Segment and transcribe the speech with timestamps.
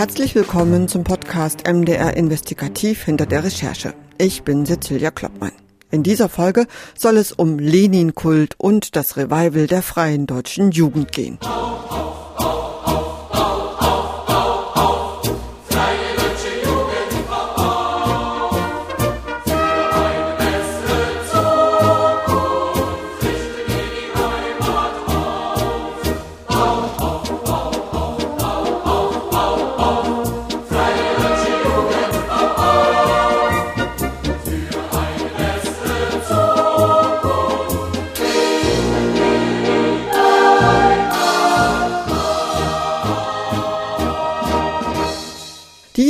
[0.00, 3.92] Herzlich willkommen zum Podcast MDR Investigativ hinter der Recherche.
[4.16, 5.52] Ich bin Cecilia Kloppmann.
[5.90, 11.38] In dieser Folge soll es um Lenin-Kult und das Revival der freien deutschen Jugend gehen.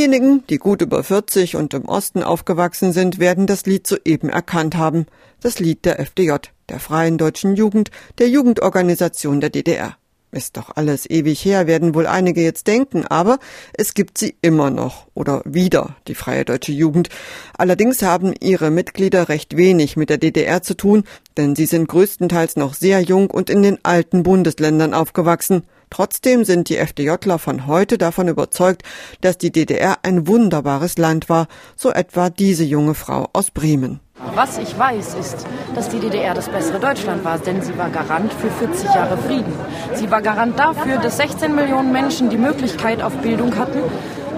[0.00, 4.74] Diejenigen, die gut über 40 und im Osten aufgewachsen sind, werden das Lied soeben erkannt
[4.74, 5.04] haben.
[5.42, 6.36] Das Lied der FDJ,
[6.70, 9.98] der Freien Deutschen Jugend, der Jugendorganisation der DDR.
[10.33, 13.38] Ist doch alles ewig her, werden wohl einige jetzt denken, aber
[13.75, 17.10] es gibt sie immer noch oder wieder, die Freie Deutsche Jugend.
[17.58, 21.05] Allerdings haben ihre Mitglieder recht wenig mit der DDR zu tun,
[21.36, 25.64] denn sie sind größtenteils noch sehr jung und in den alten Bundesländern aufgewachsen.
[25.91, 28.83] Trotzdem sind die FDJler von heute davon überzeugt,
[29.20, 34.00] dass die DDR ein wunderbares Land war, so etwa diese junge Frau aus Bremen.
[34.34, 38.32] Was ich weiß, ist, dass die DDR das bessere Deutschland war, denn sie war Garant
[38.32, 39.52] für 40 Jahre Frieden.
[39.94, 43.80] Sie war Garant dafür, dass 16 Millionen Menschen die Möglichkeit auf Bildung hatten,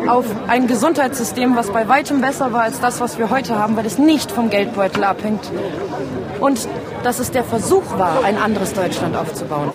[0.09, 3.87] auf ein Gesundheitssystem, was bei weitem besser war als das, was wir heute haben, weil
[3.87, 5.51] es nicht vom Geldbeutel abhängt.
[6.41, 6.67] Und
[7.03, 9.73] dass es der Versuch war, ein anderes Deutschland aufzubauen.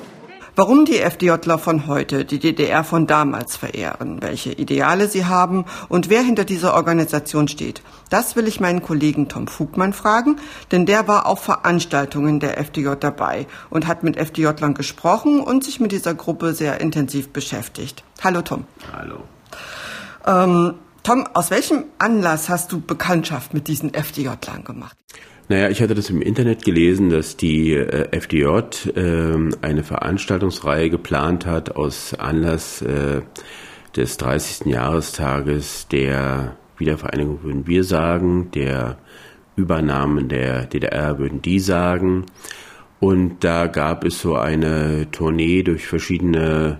[0.60, 6.10] Warum die FDJler von heute die DDR von damals verehren, welche Ideale sie haben und
[6.10, 10.38] wer hinter dieser Organisation steht, das will ich meinen Kollegen Tom Fugmann fragen,
[10.72, 15.80] denn der war auf Veranstaltungen der FDJ dabei und hat mit FDJlern gesprochen und sich
[15.80, 18.04] mit dieser Gruppe sehr intensiv beschäftigt.
[18.24, 18.66] Hallo Tom.
[18.92, 19.20] Hallo.
[20.26, 20.74] Ähm,
[21.04, 24.98] Tom, aus welchem Anlass hast du Bekanntschaft mit diesen FDJlern gemacht?
[25.50, 28.46] Naja, ich hatte das im Internet gelesen, dass die äh, FDJ
[28.96, 33.22] äh, eine Veranstaltungsreihe geplant hat aus Anlass äh,
[33.96, 34.68] des 30.
[34.68, 38.98] Jahrestages der Wiedervereinigung, würden wir sagen, der
[39.56, 42.26] Übernahmen der DDR, würden die sagen.
[43.00, 46.80] Und da gab es so eine Tournee durch verschiedene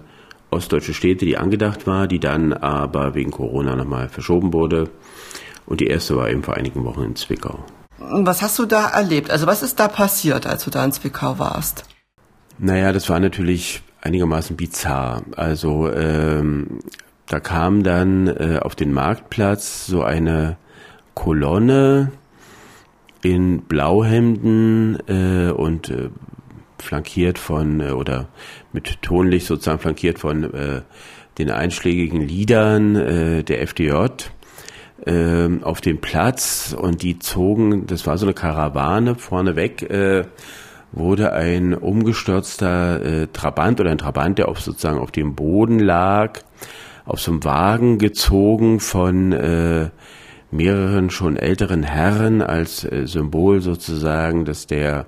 [0.52, 4.90] ostdeutsche Städte, die angedacht war, die dann aber wegen Corona nochmal verschoben wurde.
[5.66, 7.64] Und die erste war eben vor einigen Wochen in Zwickau.
[8.00, 9.32] Was hast du da erlebt?
[9.32, 11.84] Also was ist da passiert, als du da in Zwickau warst?
[12.60, 15.24] Naja, das war natürlich einigermaßen bizarr.
[15.36, 16.80] Also ähm,
[17.28, 20.58] da kam dann äh, auf den Marktplatz so eine
[21.14, 22.12] Kolonne
[23.22, 26.10] in Blauhemden äh, und äh,
[26.80, 28.28] flankiert von äh, oder
[28.72, 30.82] mit Tonlicht sozusagen flankiert von äh,
[31.38, 34.08] den einschlägigen Liedern äh, der FDJ
[35.08, 40.26] äh, auf den Platz und die zogen, das war so eine Karawane, vorneweg äh,
[40.92, 46.40] wurde ein umgestürzter äh, Trabant oder ein Trabant, der auf sozusagen auf dem Boden lag,
[47.06, 49.90] auf so einem Wagen gezogen von äh,
[50.52, 55.06] mehreren schon älteren Herren als äh, Symbol sozusagen, dass der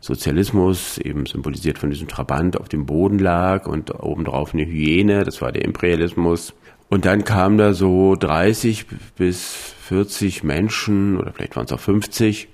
[0.00, 5.42] Sozialismus, eben symbolisiert von diesem Trabant, auf dem Boden lag und obendrauf eine Hyäne, das
[5.42, 6.54] war der Imperialismus.
[6.88, 8.86] Und dann kamen da so 30
[9.16, 9.44] bis
[9.88, 12.48] 40 Menschen oder vielleicht waren es auch 50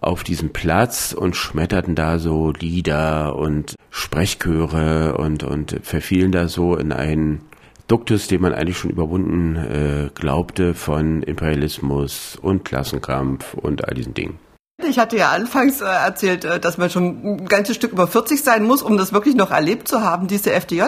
[0.00, 6.76] auf diesem Platz und schmetterten da so Lieder und Sprechchöre und, und verfielen da so
[6.76, 7.42] in einen
[7.86, 14.14] Duktus, den man eigentlich schon überwunden äh, glaubte von Imperialismus und Klassenkampf und all diesen
[14.14, 14.38] Dingen.
[14.84, 18.42] Ich hatte ja anfangs äh, erzählt, äh, dass man schon ein ganzes Stück über 40
[18.42, 20.82] sein muss, um das wirklich noch erlebt zu haben, diese FDJ.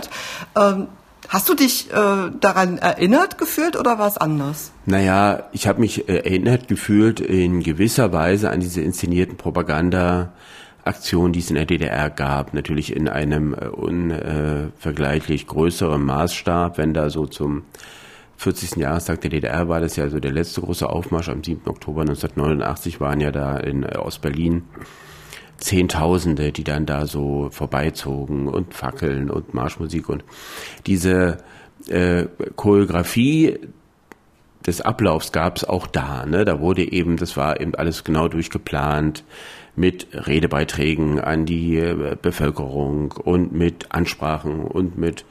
[1.29, 4.73] Hast du dich äh, daran erinnert gefühlt oder war es anders?
[4.87, 11.41] Naja, ich habe mich äh, erinnert gefühlt in gewisser Weise an diese inszenierten Propaganda-Aktionen, die
[11.41, 12.53] es in der DDR gab.
[12.55, 17.63] Natürlich in einem äh, unvergleichlich größeren Maßstab, wenn da so zum
[18.37, 18.77] 40.
[18.77, 21.63] Jahrestag der DDR war das ja so der letzte große Aufmarsch am 7.
[21.67, 24.65] Oktober 1989 waren ja da in äh, Ostberlin
[25.59, 30.25] Zehntausende, die dann da so vorbeizogen und Fackeln und Marschmusik und
[30.87, 31.39] diese
[31.89, 33.59] äh, Choreografie
[34.67, 36.25] des Ablaufs gab es auch da.
[36.27, 36.45] Ne?
[36.45, 39.25] Da wurde eben, das war eben alles genau durchgeplant
[39.77, 45.25] mit Redebeiträgen an die äh, Bevölkerung und mit Ansprachen und mit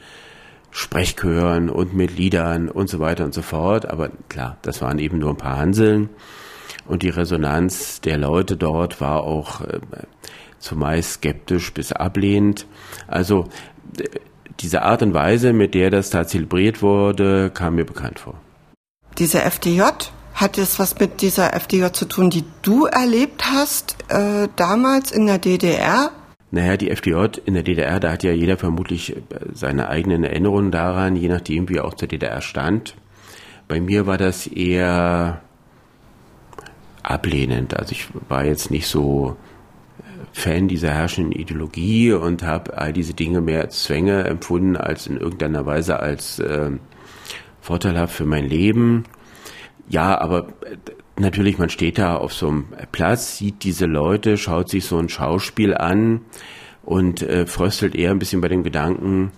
[0.72, 3.90] Sprechchören und mit Liedern und so weiter und so fort.
[3.90, 6.10] Aber klar, das waren eben nur ein paar Hanseln.
[6.86, 9.80] Und die Resonanz der Leute dort war auch äh,
[10.64, 12.66] zumeist skeptisch bis ablehnend.
[13.08, 13.50] Also
[14.60, 18.36] diese Art und Weise, mit der das da zelebriert wurde, kam mir bekannt vor.
[19.18, 19.82] Diese FDJ,
[20.34, 25.28] hat es was mit dieser FDJ zu tun, die du erlebt hast äh, damals in
[25.28, 26.10] der DDR?
[26.50, 29.20] Naja, die FDJ in der DDR, da hat ja jeder vermutlich äh,
[29.54, 32.96] seine eigenen Erinnerungen daran, je nachdem, wie er auch zur DDR stand.
[33.68, 35.42] Bei mir war das eher
[37.04, 37.78] ablehnend.
[37.78, 39.54] Also ich war jetzt nicht so äh,
[40.34, 45.18] Fan dieser herrschenden Ideologie und habe all diese Dinge mehr als Zwänge empfunden, als in
[45.18, 46.72] irgendeiner Weise als äh,
[47.62, 49.04] vorteilhaft für mein Leben.
[49.88, 50.76] Ja, aber äh,
[51.20, 55.08] natürlich, man steht da auf so einem Platz, sieht diese Leute, schaut sich so ein
[55.08, 56.22] Schauspiel an
[56.84, 59.32] und äh, fröstelt eher ein bisschen bei dem Gedanken,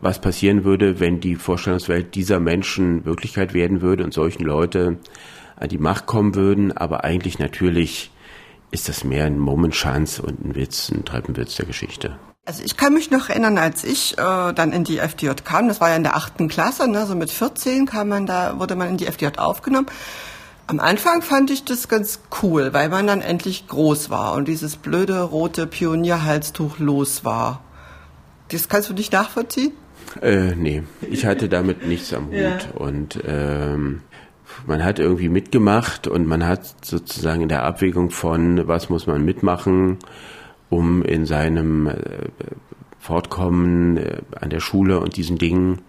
[0.00, 4.98] was passieren würde, wenn die Vorstellungswelt dieser Menschen Wirklichkeit werden würde und solchen Leute
[5.56, 6.72] an die Macht kommen würden.
[6.76, 8.10] Aber eigentlich natürlich
[8.70, 12.18] ist das mehr ein Momentschanz und ein Witz, ein Treppenwitz der Geschichte.
[12.44, 15.80] Also ich kann mich noch erinnern, als ich äh, dann in die FDJ kam, das
[15.82, 18.88] war ja in der achten Klasse, ne, so mit 14 kam man da, wurde man
[18.88, 19.86] in die FDJ aufgenommen.
[20.66, 24.76] Am Anfang fand ich das ganz cool, weil man dann endlich groß war und dieses
[24.76, 27.62] blöde rote Pionierhalstuch los war.
[28.50, 29.72] Das kannst du nicht nachvollziehen?
[30.22, 32.58] Äh, nee, ich hatte damit nichts am Hut ja.
[32.74, 34.02] und ähm,
[34.68, 39.24] man hat irgendwie mitgemacht und man hat sozusagen in der Abwägung von, was muss man
[39.24, 39.98] mitmachen,
[40.68, 41.96] um in seinem äh,
[42.98, 45.80] Fortkommen äh, an der Schule und diesen Dingen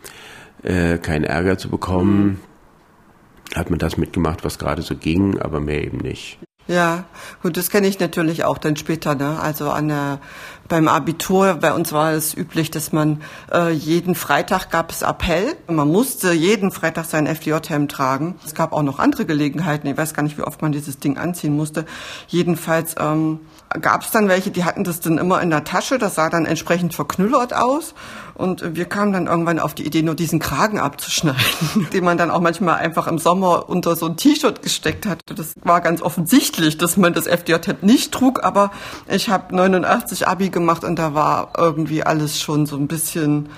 [0.64, 2.40] äh, keinen Ärger zu bekommen,
[3.52, 3.56] mhm.
[3.56, 6.40] hat man das mitgemacht, was gerade so ging, aber mehr eben nicht.
[6.70, 7.06] Ja,
[7.42, 9.16] gut, das kenne ich natürlich auch dann später.
[9.16, 9.40] Ne?
[9.40, 10.20] Also an der,
[10.69, 13.21] beim Abitur, bei uns war es üblich, dass man
[13.51, 15.56] äh, jeden Freitag gab es Appell.
[15.68, 18.36] Man musste jeden Freitag sein FDJ-Hemd tragen.
[18.45, 19.88] Es gab auch noch andere Gelegenheiten.
[19.88, 21.86] Ich weiß gar nicht, wie oft man dieses Ding anziehen musste.
[22.27, 23.39] Jedenfalls ähm,
[23.81, 26.45] gab es dann welche, die hatten das dann immer in der Tasche, das sah dann
[26.45, 27.94] entsprechend verknüllert aus.
[28.39, 32.31] Und wir kamen dann irgendwann auf die Idee, nur diesen Kragen abzuschneiden, den man dann
[32.31, 35.19] auch manchmal einfach im Sommer unter so ein T-Shirt gesteckt hat.
[35.25, 38.71] Das war ganz offensichtlich, dass man das FDJ nicht trug, aber
[39.09, 43.50] ich habe 89 Abi gemacht und da war irgendwie alles schon so ein bisschen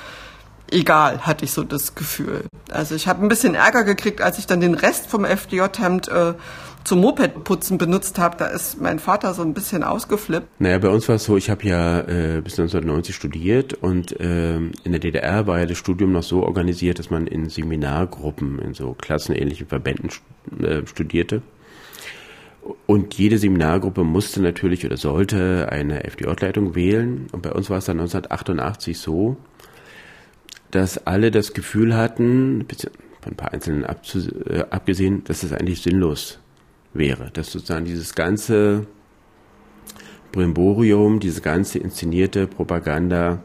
[0.71, 2.45] egal, hatte ich so das Gefühl.
[2.71, 6.33] Also ich habe ein bisschen Ärger gekriegt, als ich dann den Rest vom FDJ-Hemd äh,
[6.83, 10.47] zum Mopedputzen benutzt habe, da ist mein Vater so ein bisschen ausgeflippt.
[10.59, 14.55] Naja, bei uns war es so, ich habe ja äh, bis 1990 studiert und äh,
[14.57, 18.73] in der DDR war ja das Studium noch so organisiert, dass man in Seminargruppen, in
[18.73, 20.09] so klassenähnlichen Verbänden
[20.61, 21.41] äh, studierte.
[22.85, 27.27] Und jede Seminargruppe musste natürlich oder sollte eine FDJ-Leitung wählen.
[27.31, 29.37] Und bei uns war es dann 1988 so,
[30.69, 32.65] dass alle das Gefühl hatten,
[33.21, 36.40] von ein paar Einzelnen äh, abgesehen, dass es eigentlich sinnlos
[36.93, 37.29] wäre.
[37.31, 38.87] Dass sozusagen dieses ganze
[40.31, 43.43] Brimborium, diese ganze inszenierte Propaganda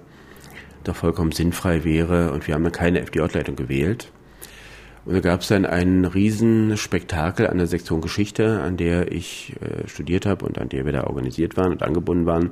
[0.85, 4.13] doch vollkommen sinnfrei wäre und wir haben keine FDJ-Leitung gewählt.
[5.05, 9.87] Und da gab es dann ein Riesenspektakel an der Sektion Geschichte, an der ich äh,
[9.87, 12.51] studiert habe und an der wir da organisiert waren und angebunden waren.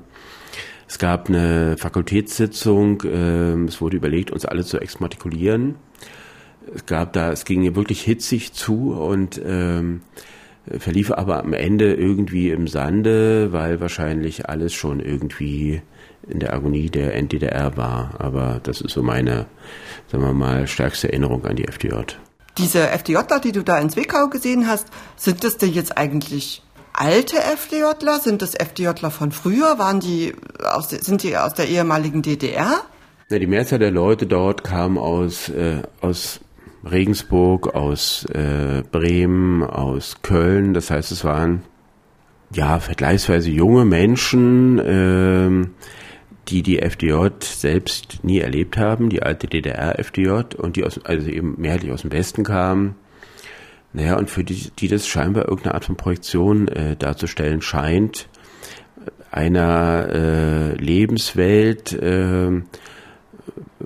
[0.86, 5.76] Es gab eine Fakultätssitzung, äh, es wurde überlegt, uns alle zu exmatrikulieren.
[6.72, 10.02] Es gab da, es ging wirklich hitzig zu und ähm,
[10.78, 15.82] verlief aber am Ende irgendwie im Sande, weil wahrscheinlich alles schon irgendwie
[16.28, 18.14] in der Agonie der NDDR war.
[18.18, 19.46] Aber das ist so meine,
[20.10, 21.94] sagen wir mal, stärkste Erinnerung an die FDJ.
[22.56, 24.86] Diese FDJler, die du da in Zwickau gesehen hast,
[25.16, 26.62] sind das denn jetzt eigentlich
[26.92, 28.20] alte FDJler?
[28.20, 29.78] Sind das FDJler von früher?
[29.78, 32.82] Waren die aus, sind die aus der ehemaligen DDR?
[33.30, 36.40] Ja, die Mehrzahl der Leute dort kam aus, äh, aus
[36.84, 40.74] Regensburg, aus äh, Bremen, aus Köln.
[40.74, 41.62] Das heißt, es waren
[42.52, 45.66] ja vergleichsweise junge Menschen, äh,
[46.48, 51.54] die die FDJ selbst nie erlebt haben, die alte DDR-FDJ und die aus, also eben
[51.58, 52.96] mehrheitlich aus dem Westen kamen.
[53.92, 58.28] Naja, und für die, die das scheinbar irgendeine Art von Projektion äh, darzustellen scheint,
[59.30, 62.50] einer äh, Lebenswelt, äh,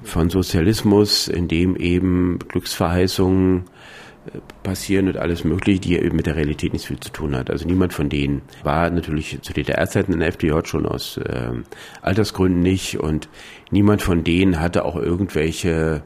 [0.03, 3.65] von Sozialismus, in dem eben Glücksverheißungen
[4.27, 7.50] äh, passieren und alles Mögliche, die eben mit der Realität nichts viel zu tun hat.
[7.50, 11.53] Also niemand von denen war natürlich zu DDR-Zeiten in der FDJ schon aus äh,
[12.03, 13.29] Altersgründen nicht und
[13.71, 16.03] niemand von denen hatte auch irgendwelche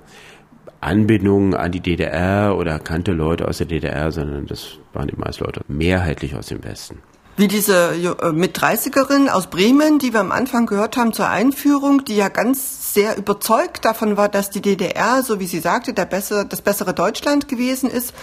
[0.80, 5.44] Anbindungen an die DDR oder kannte Leute aus der DDR, sondern das waren die meisten
[5.44, 6.99] Leute mehrheitlich aus dem Westen.
[7.42, 7.90] Wie diese
[8.22, 12.28] äh, mit 30erin aus Bremen, die wir am Anfang gehört haben zur Einführung, die ja
[12.28, 16.62] ganz sehr überzeugt davon war, dass die DDR, so wie sie sagte, der bessere, das
[16.62, 18.14] bessere Deutschland gewesen ist.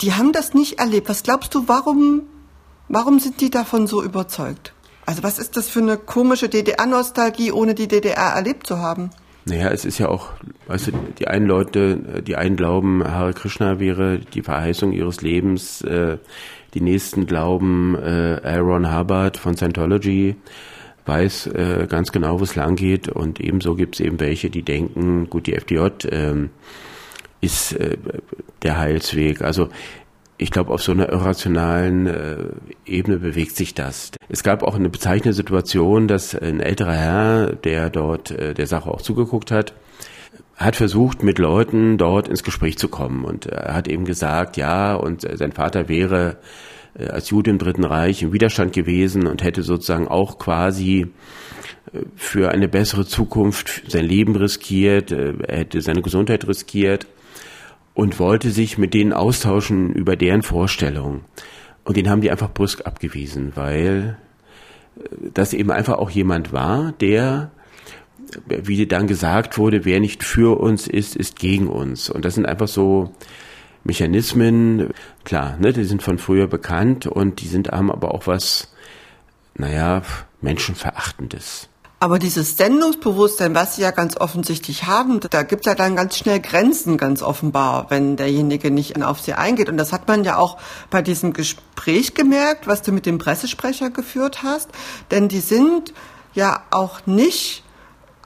[0.00, 1.08] Die haben das nicht erlebt.
[1.08, 2.22] Was glaubst du, warum,
[2.88, 4.72] warum sind die davon so überzeugt?
[5.06, 9.10] Also was ist das für eine komische DDR-Nostalgie, ohne die DDR erlebt zu haben?
[9.44, 10.30] Naja, es ist ja auch,
[10.66, 15.80] weißt du, die einen Leute, die einen glauben, Hare Krishna wäre die Verheißung ihres Lebens,
[15.82, 16.18] äh,
[16.74, 20.36] die nächsten glauben, äh, Aaron Hubbard von Scientology
[21.06, 24.62] weiß äh, ganz genau, wo es lang geht und ebenso gibt es eben welche, die
[24.62, 26.48] denken, gut, die FDJ äh,
[27.40, 27.96] ist äh,
[28.62, 29.40] der Heilsweg.
[29.42, 29.68] Also
[30.36, 32.36] ich glaube, auf so einer irrationalen äh,
[32.86, 34.12] Ebene bewegt sich das.
[34.28, 38.90] Es gab auch eine bezeichnende Situation, dass ein älterer Herr, der dort äh, der Sache
[38.90, 39.74] auch zugeguckt hat,
[40.58, 43.24] hat versucht, mit Leuten dort ins Gespräch zu kommen.
[43.24, 46.36] Und er hat eben gesagt, ja, und sein Vater wäre
[46.98, 51.06] äh, als Jude im Dritten Reich im Widerstand gewesen und hätte sozusagen auch quasi
[51.92, 57.06] äh, für eine bessere Zukunft sein Leben riskiert, äh, er hätte seine Gesundheit riskiert
[57.94, 61.24] und wollte sich mit denen austauschen über deren Vorstellungen.
[61.84, 64.18] Und den haben die einfach brüsk abgewiesen, weil
[64.96, 67.52] äh, das eben einfach auch jemand war, der,
[68.46, 72.10] wie dann gesagt wurde, wer nicht für uns ist, ist gegen uns.
[72.10, 73.12] Und das sind einfach so
[73.84, 74.90] Mechanismen,
[75.24, 78.72] klar, ne, die sind von früher bekannt und die sind haben aber auch was,
[79.54, 80.02] naja,
[80.40, 81.68] Menschenverachtendes.
[82.00, 86.16] Aber dieses Sendungsbewusstsein, was sie ja ganz offensichtlich haben, da gibt es ja dann ganz
[86.16, 89.68] schnell Grenzen, ganz offenbar, wenn derjenige nicht auf sie eingeht.
[89.68, 90.58] Und das hat man ja auch
[90.90, 94.70] bei diesem Gespräch gemerkt, was du mit dem Pressesprecher geführt hast.
[95.10, 95.92] Denn die sind
[96.34, 97.64] ja auch nicht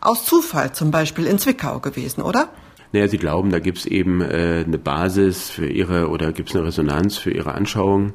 [0.03, 2.49] aus Zufall zum Beispiel in Zwickau gewesen, oder?
[2.93, 6.57] Naja, sie glauben, da gibt es eben äh, eine Basis für ihre oder gibt es
[6.57, 8.13] eine Resonanz für ihre Anschauung,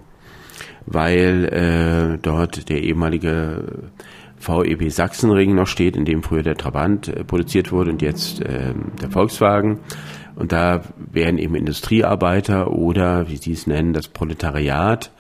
[0.86, 3.92] weil äh, dort der ehemalige
[4.40, 8.74] VEB Sachsenring noch steht, in dem früher der Trabant äh, produziert wurde und jetzt äh,
[9.02, 9.80] der Volkswagen.
[10.36, 15.12] Und da wären eben Industriearbeiter oder, wie Sie es nennen, das Proletariat.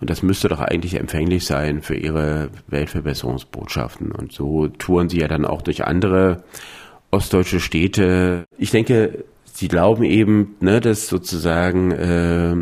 [0.00, 4.12] Und das müsste doch eigentlich empfänglich sein für ihre Weltverbesserungsbotschaften.
[4.12, 6.42] Und so touren sie ja dann auch durch andere
[7.10, 8.44] ostdeutsche Städte.
[8.58, 12.56] Ich denke, sie glauben eben, ne, dass sozusagen äh,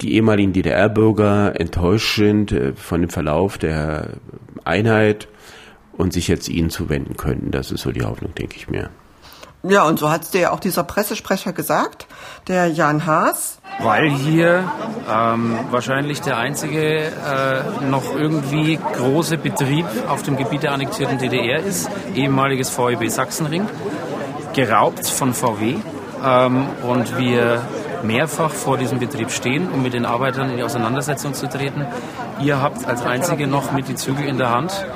[0.00, 4.10] die ehemaligen DDR-Bürger enttäuscht sind äh, von dem Verlauf der
[4.64, 5.28] Einheit
[5.92, 7.50] und sich jetzt ihnen zuwenden könnten.
[7.50, 8.90] Das ist so die Hoffnung, denke ich mir.
[9.64, 12.06] Ja, und so hat es dir ja auch dieser Pressesprecher gesagt,
[12.48, 13.58] der Jan Haas.
[13.80, 14.64] Weil hier
[15.10, 21.58] ähm, wahrscheinlich der einzige äh, noch irgendwie große Betrieb auf dem Gebiet der annektierten DDR
[21.58, 23.66] ist, ehemaliges VEB Sachsenring,
[24.52, 25.76] geraubt von VW.
[26.24, 27.62] Ähm, und wir
[28.04, 31.86] mehrfach vor diesem Betrieb stehen, um mit den Arbeitern in die Auseinandersetzung zu treten.
[32.40, 34.86] Ihr habt als Einzige noch mit die Zügel in der Hand,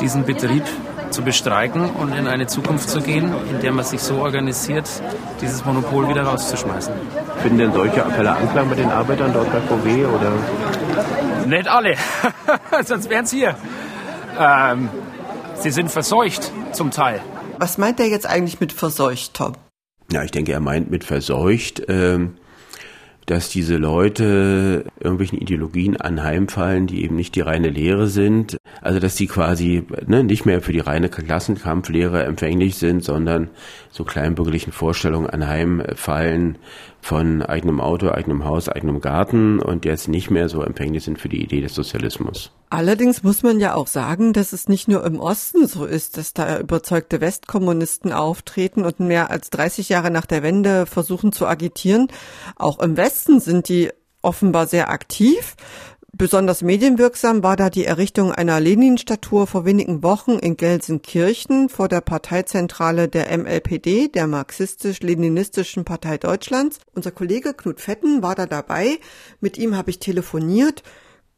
[0.00, 0.64] diesen Betrieb
[1.10, 4.88] zu bestreiken und in eine Zukunft zu gehen, in der man sich so organisiert,
[5.40, 6.92] dieses Monopol wieder rauszuschmeißen.
[7.42, 10.32] Finden denn solche Appelle Anklang bei den Arbeitern dort bei VW oder?
[11.46, 11.96] Nicht alle,
[12.84, 13.56] sonst wären sie hier.
[14.38, 14.88] Ähm,
[15.54, 17.20] sie sind verseucht zum Teil.
[17.58, 19.54] Was meint er jetzt eigentlich mit verseucht, Tom?
[20.12, 22.36] Ja, ich denke, er meint mit verseucht, ähm,
[23.30, 28.56] dass diese Leute irgendwelchen Ideologien anheimfallen, die eben nicht die reine Lehre sind.
[28.82, 33.48] Also dass sie quasi ne, nicht mehr für die reine Klassenkampflehre empfänglich sind, sondern
[33.90, 36.58] so kleinbürgerlichen Vorstellungen anheimfallen
[37.00, 41.28] von eigenem Auto, eigenem Haus, eigenem Garten und jetzt nicht mehr so empfänglich sind für
[41.28, 42.52] die Idee des Sozialismus.
[42.70, 46.34] Allerdings muss man ja auch sagen, dass es nicht nur im Osten so ist, dass
[46.34, 52.08] da überzeugte Westkommunisten auftreten und mehr als 30 Jahre nach der Wende versuchen zu agitieren.
[52.56, 53.90] Auch im Westen sind die
[54.22, 55.56] offenbar sehr aktiv.
[56.12, 62.00] Besonders medienwirksam war da die Errichtung einer Lenin-Statue vor wenigen Wochen in Gelsenkirchen vor der
[62.00, 66.80] Parteizentrale der MLPD, der marxistisch-leninistischen Partei Deutschlands.
[66.94, 68.98] Unser Kollege Knut Fetten war da dabei.
[69.40, 70.82] Mit ihm habe ich telefoniert.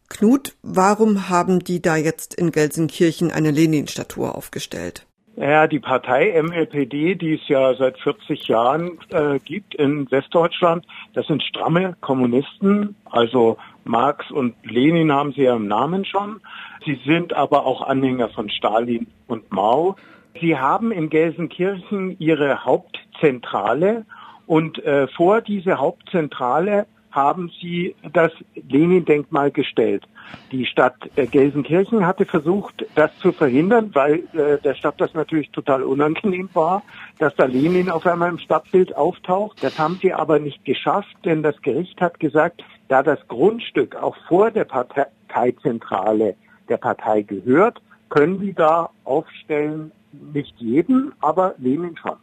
[0.09, 5.07] Knut, warum haben die da jetzt in Gelsenkirchen eine Lenin-Statue aufgestellt?
[5.37, 11.27] Ja, die Partei MLPD, die es ja seit 40 Jahren äh, gibt in Westdeutschland, das
[11.27, 16.41] sind stramme Kommunisten, also Marx und Lenin haben sie ja im Namen schon.
[16.85, 19.97] Sie sind aber auch Anhänger von Stalin und Mao.
[20.41, 24.07] Sie haben in Gelsenkirchen ihre Hauptzentrale
[24.47, 28.33] und äh, vor diese Hauptzentrale haben sie das
[28.69, 30.05] Lenin-Denkmal gestellt.
[30.51, 35.51] Die Stadt äh, Gelsenkirchen hatte versucht, das zu verhindern, weil äh, der Stadt das natürlich
[35.51, 36.83] total unangenehm war,
[37.19, 39.63] dass da Lenin auf einmal im Stadtbild auftaucht.
[39.63, 44.17] Das haben sie aber nicht geschafft, denn das Gericht hat gesagt, da das Grundstück auch
[44.29, 46.37] vor der Parteizentrale
[46.69, 52.17] der Partei gehört, können sie da aufstellen, nicht jeden, aber Lenin schon.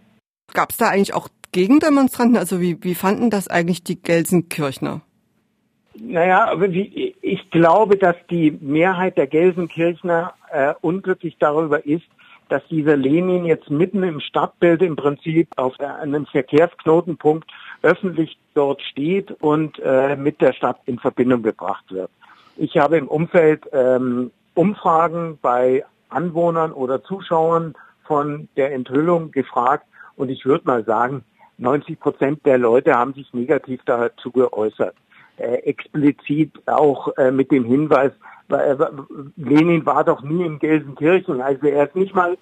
[0.54, 2.38] Gab es da eigentlich auch Gegendemonstranten?
[2.38, 5.02] Also wie, wie fanden das eigentlich die Gelsenkirchner?
[6.02, 6.54] Naja,
[7.22, 12.06] ich glaube, dass die Mehrheit der Gelsenkirchner äh, unglücklich darüber ist,
[12.48, 17.50] dass dieser Lenin jetzt mitten im Stadtbild im Prinzip auf einem Verkehrsknotenpunkt
[17.82, 22.12] öffentlich dort steht und äh, mit der Stadt in Verbindung gebracht wird.
[22.58, 30.30] Ich habe im Umfeld ähm, Umfragen bei Anwohnern oder Zuschauern von der Enthüllung gefragt und
[30.30, 31.24] ich würde mal sagen,
[31.58, 34.96] 90 Prozent der Leute haben sich negativ dazu geäußert.
[35.38, 38.12] Äh, explizit auch äh, mit dem Hinweis,
[38.50, 38.76] äh,
[39.38, 42.38] Lenin war doch nie in Gelsenkirchen, also er ist nicht mal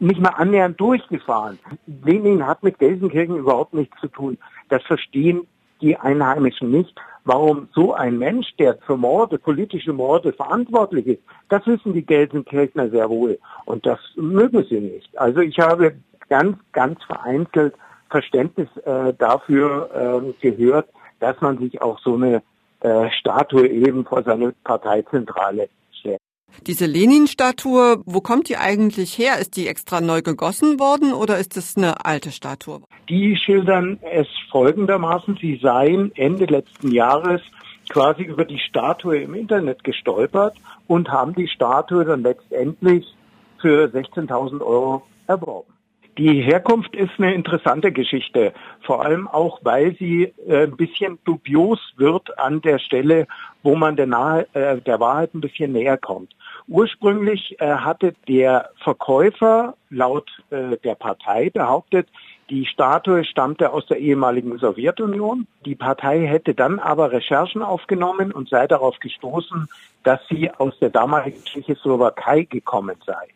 [0.00, 1.58] nicht mal annähernd durchgefahren.
[2.04, 4.38] Lenin hat mit Gelsenkirchen überhaupt nichts zu tun.
[4.68, 5.46] Das verstehen
[5.80, 6.94] die Einheimischen nicht.
[7.24, 12.88] Warum so ein Mensch, der für Morde, politische Morde verantwortlich ist, das wissen die Gelsenkirchner
[12.88, 13.38] sehr wohl.
[13.66, 15.18] Und das mögen sie nicht.
[15.18, 15.94] Also ich habe
[16.28, 17.74] ganz, ganz vereinzelt
[18.10, 20.88] Verständnis äh, dafür äh, gehört,
[21.20, 22.42] dass man sich auch so eine
[22.80, 25.68] äh, Statue eben vor seine Parteizentrale.
[26.66, 29.38] Diese Lenin-Statue, wo kommt die eigentlich her?
[29.38, 32.82] Ist die extra neu gegossen worden oder ist es eine alte Statue?
[33.08, 37.40] Die schildern es folgendermaßen, sie seien Ende letzten Jahres
[37.88, 43.06] quasi über die Statue im Internet gestolpert und haben die Statue dann letztendlich
[43.60, 45.72] für 16.000 Euro erworben.
[46.18, 51.78] Die Herkunft ist eine interessante Geschichte, vor allem auch, weil sie äh, ein bisschen dubios
[51.96, 53.28] wird an der Stelle,
[53.62, 56.34] wo man der, nahe, äh, der Wahrheit ein bisschen näher kommt.
[56.66, 62.08] Ursprünglich äh, hatte der Verkäufer laut der Partei behauptet,
[62.50, 65.46] die Statue stammte aus der ehemaligen Sowjetunion.
[65.64, 69.68] Die Partei hätte dann aber Recherchen aufgenommen und sei darauf gestoßen,
[70.02, 73.28] dass sie aus der damaligen Tschechoslowakei gekommen sei.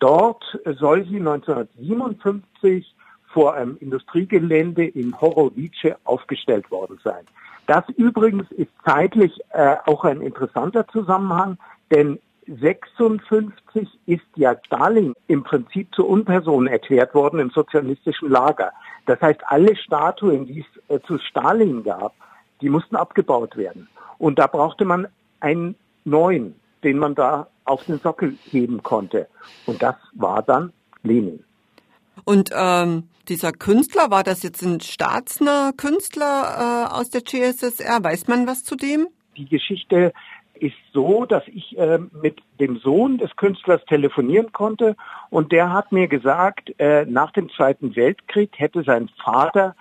[0.00, 2.94] Dort soll sie 1957
[3.32, 7.24] vor einem Industriegelände in Horowice aufgestellt worden sein.
[7.66, 11.56] Das übrigens ist zeitlich äh, auch ein interessanter Zusammenhang,
[11.92, 18.72] denn 56 ist ja Stalin im Prinzip zur Unperson erklärt worden im sozialistischen Lager.
[19.06, 22.14] Das heißt, alle Statuen, die es äh, zu Stalin gab,
[22.60, 23.88] die mussten abgebaut werden.
[24.18, 25.06] Und da brauchte man
[25.38, 29.28] einen neuen, den man da auf den Sockel heben konnte.
[29.66, 31.44] Und das war dann Lenin.
[32.24, 38.02] Und ähm, dieser Künstler, war das jetzt ein staatsner Künstler äh, aus der CSSR?
[38.02, 39.08] Weiß man was zu dem?
[39.36, 40.12] Die Geschichte
[40.54, 44.96] ist so, dass ich äh, mit dem Sohn des Künstlers telefonieren konnte
[45.30, 49.74] und der hat mir gesagt, äh, nach dem Zweiten Weltkrieg hätte sein Vater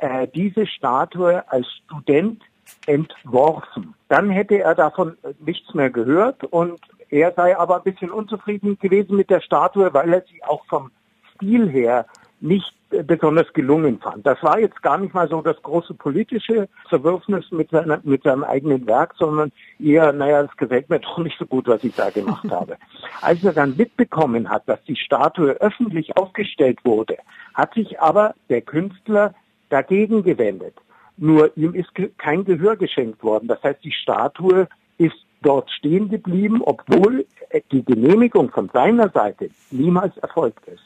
[0.00, 2.42] äh, diese Statue als Student
[2.86, 3.94] entworfen.
[4.08, 9.16] Dann hätte er davon nichts mehr gehört und er sei aber ein bisschen unzufrieden gewesen
[9.16, 10.90] mit der Statue, weil er sie auch vom
[11.34, 12.06] Stil her
[12.40, 14.26] nicht besonders gelungen fand.
[14.26, 18.44] Das war jetzt gar nicht mal so das große politische Zerwürfnis mit, seiner, mit seinem
[18.44, 22.10] eigenen Werk, sondern eher, naja, das gefällt mir doch nicht so gut, was ich da
[22.10, 22.78] gemacht habe.
[23.20, 27.18] Als er dann mitbekommen hat, dass die Statue öffentlich aufgestellt wurde,
[27.54, 29.34] hat sich aber der Künstler
[29.68, 30.74] dagegen gewendet.
[31.18, 33.48] Nur ihm ist kein Gehör geschenkt worden.
[33.48, 37.26] Das heißt, die Statue ist dort stehen geblieben, obwohl
[37.72, 40.82] die Genehmigung von seiner Seite niemals erfolgt ist.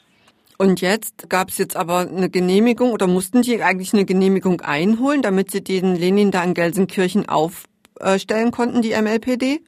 [0.57, 5.21] Und jetzt gab es jetzt aber eine Genehmigung oder mussten die eigentlich eine Genehmigung einholen,
[5.21, 9.61] damit sie den Lenin da in Gelsenkirchen aufstellen konnten, die MLPD?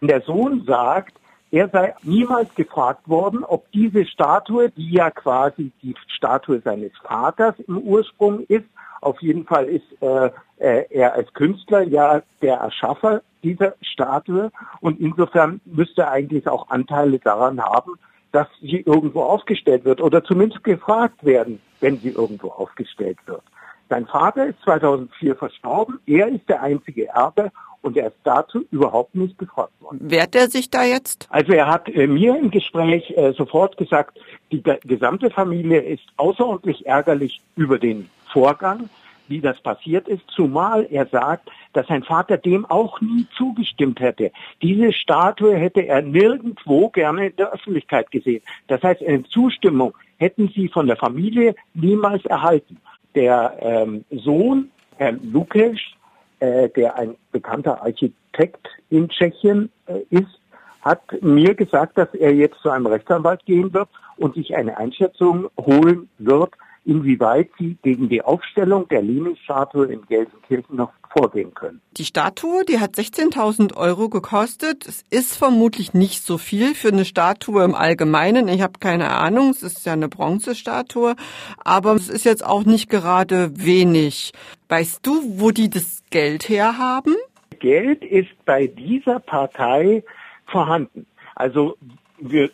[0.00, 1.14] Der Sohn sagt,
[1.50, 7.54] er sei niemals gefragt worden, ob diese Statue, die ja quasi die Statue seines Vaters
[7.66, 8.66] im Ursprung ist,
[9.00, 15.00] auf jeden Fall ist äh, äh, er als Künstler ja der Erschaffer dieser Statue und
[15.00, 17.94] insofern müsste er eigentlich auch Anteile daran haben,
[18.32, 23.42] dass sie irgendwo aufgestellt wird oder zumindest gefragt werden, wenn sie irgendwo aufgestellt wird.
[23.88, 27.50] Sein Vater ist 2004 verstorben, er ist der einzige Erbe
[27.82, 29.98] und er ist dazu überhaupt nicht gefragt worden.
[30.02, 31.26] Wehrt er sich da jetzt?
[31.30, 34.18] Also er hat äh, mir im Gespräch äh, sofort gesagt,
[34.52, 38.88] die gesamte Familie ist außerordentlich ärgerlich über den Vorgang,
[39.28, 44.32] wie das passiert ist, zumal er sagt, dass sein Vater dem auch nie zugestimmt hätte.
[44.60, 48.42] Diese Statue hätte er nirgendwo gerne in der Öffentlichkeit gesehen.
[48.66, 52.78] Das heißt, eine Zustimmung hätten sie von der Familie niemals erhalten.
[53.14, 55.96] Der ähm, Sohn, Herr Lukesch,
[56.40, 60.40] äh, der ein bekannter Architekt in Tschechien äh, ist,
[60.82, 65.48] hat mir gesagt, dass er jetzt zu einem Rechtsanwalt gehen wird und sich eine Einschätzung
[65.58, 71.80] holen wird, inwieweit sie gegen die Aufstellung der Lenin-Statue in Gelsenkirchen noch vorgehen können.
[71.96, 74.86] Die Statue, die hat 16.000 Euro gekostet.
[74.86, 78.48] Es ist vermutlich nicht so viel für eine Statue im Allgemeinen.
[78.48, 81.16] Ich habe keine Ahnung, es ist ja eine Bronzestatue,
[81.64, 84.32] aber es ist jetzt auch nicht gerade wenig.
[84.68, 87.16] Weißt du, wo die das Geld herhaben?
[87.58, 90.04] Geld ist bei dieser Partei
[90.46, 91.06] vorhanden.
[91.34, 91.76] Also
[92.18, 92.50] wir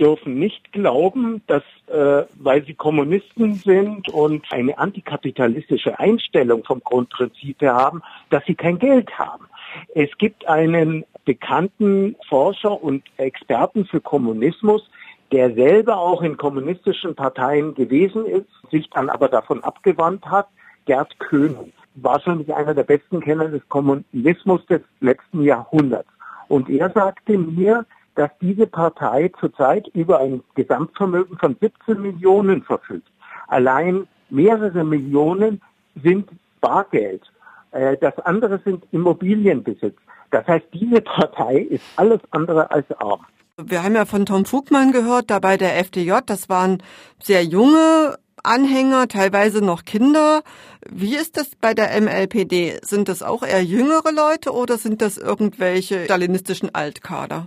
[0.00, 7.60] dürfen nicht glauben, dass äh, weil sie Kommunisten sind und eine antikapitalistische Einstellung vom Grundprinzip
[7.60, 9.46] her haben, dass sie kein Geld haben.
[9.94, 14.88] Es gibt einen bekannten Forscher und Experten für Kommunismus,
[15.32, 20.48] der selber auch in kommunistischen Parteien gewesen ist, sich dann aber davon abgewandt hat,
[20.86, 21.54] Gerd Köhn,
[21.96, 26.08] wahrscheinlich einer der besten Kenner des Kommunismus des letzten Jahrhunderts.
[26.48, 27.84] Und er sagte mir,
[28.18, 33.06] dass diese Partei zurzeit über ein Gesamtvermögen von 17 Millionen verfügt.
[33.46, 35.62] Allein mehrere Millionen
[36.02, 36.28] sind
[36.60, 37.22] Bargeld.
[37.70, 39.94] Äh, das andere sind Immobilienbesitz.
[40.32, 43.24] Das heißt, diese Partei ist alles andere als arm.
[43.56, 46.82] Wir haben ja von Tom Fugmann gehört, da bei der FDJ, das waren
[47.22, 50.42] sehr junge Anhänger, teilweise noch Kinder.
[50.90, 52.80] Wie ist das bei der MLPD?
[52.82, 57.46] Sind das auch eher jüngere Leute oder sind das irgendwelche stalinistischen Altkader?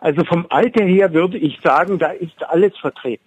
[0.00, 3.24] Also vom Alter her würde ich sagen, da ist alles vertreten.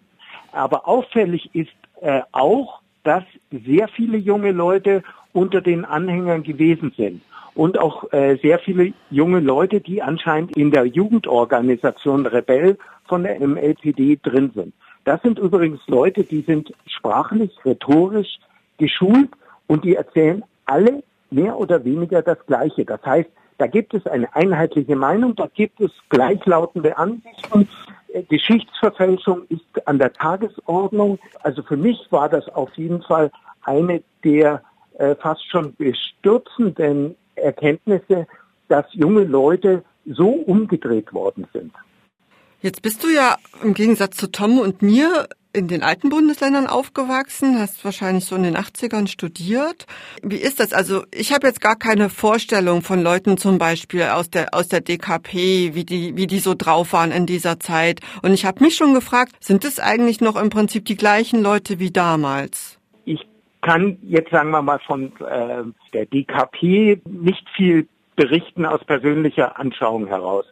[0.51, 5.03] Aber auffällig ist äh, auch, dass sehr viele junge Leute
[5.33, 7.21] unter den Anhängern gewesen sind
[7.55, 13.39] und auch äh, sehr viele junge Leute, die anscheinend in der Jugendorganisation Rebell von der
[13.39, 14.73] MLPD drin sind.
[15.03, 18.39] Das sind übrigens Leute, die sind sprachlich, rhetorisch
[18.77, 19.29] geschult
[19.67, 22.85] und die erzählen alle mehr oder weniger das Gleiche.
[22.85, 27.67] Das heißt, da gibt es eine einheitliche Meinung, da gibt es gleichlautende Ansichten.
[28.13, 31.19] Äh, Geschichtsverfälschung ist an der Tagesordnung.
[31.43, 33.31] Also für mich war das auf jeden Fall
[33.63, 34.61] eine der
[34.97, 38.27] äh, fast schon bestürzenden Erkenntnisse,
[38.67, 41.71] dass junge Leute so umgedreht worden sind.
[42.61, 47.59] Jetzt bist du ja im Gegensatz zu Tom und mir in den alten Bundesländern aufgewachsen,
[47.59, 49.85] hast wahrscheinlich so in den 80ern studiert.
[50.23, 50.71] Wie ist das?
[50.71, 54.79] Also ich habe jetzt gar keine Vorstellung von Leuten zum Beispiel aus der aus der
[54.79, 57.99] DKP, wie die wie die so drauf waren in dieser Zeit.
[58.21, 61.79] Und ich habe mich schon gefragt, sind es eigentlich noch im Prinzip die gleichen Leute
[61.79, 62.77] wie damals?
[63.61, 70.07] kann jetzt sagen wir mal von äh, der DKP nicht viel berichten aus persönlicher Anschauung
[70.07, 70.45] heraus.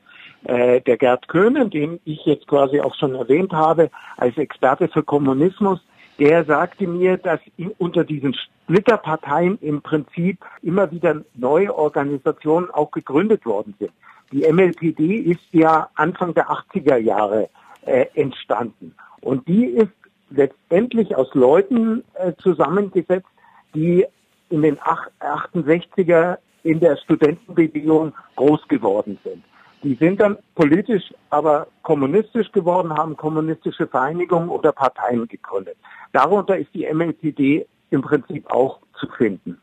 [0.46, 5.04] Äh, der Gerd Köhnen, den ich jetzt quasi auch schon erwähnt habe, als Experte für
[5.04, 5.80] Kommunismus,
[6.18, 7.40] der sagte mir, dass
[7.78, 13.92] unter diesen Splitterparteien im Prinzip immer wieder neue Organisationen auch gegründet worden sind.
[14.32, 17.50] Die MLPD ist ja Anfang der 80er Jahre
[17.86, 18.96] äh, entstanden.
[19.22, 19.92] Und die ist
[20.30, 23.28] letztendlich aus Leuten äh, zusammengesetzt,
[23.74, 24.06] die
[24.50, 29.44] in den 68er in der Studentenbewegung groß geworden sind.
[29.84, 35.78] Die sind dann politisch, aber kommunistisch geworden, haben kommunistische Vereinigungen oder Parteien gegründet.
[36.12, 39.62] Darunter ist die MLPD im Prinzip auch zu finden.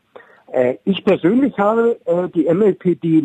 [0.51, 3.23] Äh, ich persönlich habe äh, die MLPD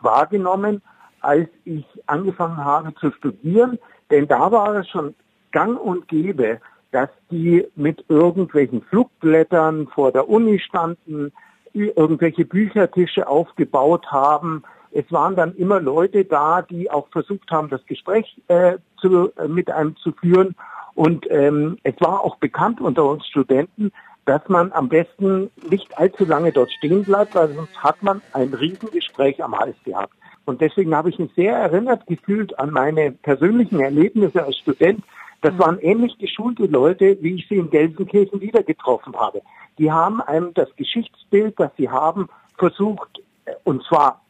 [0.00, 0.80] wahrgenommen,
[1.20, 3.78] als ich angefangen habe zu studieren,
[4.10, 5.14] denn da war es schon
[5.52, 11.32] gang und gäbe, dass die mit irgendwelchen Flugblättern vor der Uni standen,
[11.72, 14.62] irgendwelche Büchertische aufgebaut haben.
[14.92, 19.48] Es waren dann immer Leute da, die auch versucht haben, das Gespräch äh, zu, äh,
[19.48, 20.54] mit einem zu führen.
[20.94, 23.92] Und ähm, es war auch bekannt unter uns Studenten,
[24.24, 28.52] dass man am besten nicht allzu lange dort stehen bleibt, weil sonst hat man ein
[28.54, 30.12] Riesengespräch am Hals gehabt.
[30.44, 35.02] Und deswegen habe ich mich sehr erinnert gefühlt an meine persönlichen Erlebnisse als Student,
[35.42, 39.42] das waren ähnlich geschulte Leute, wie ich sie in Gelsenkirchen wieder getroffen habe.
[39.76, 44.21] Die haben einem das Geschichtsbild, das sie haben, versucht, äh, und zwar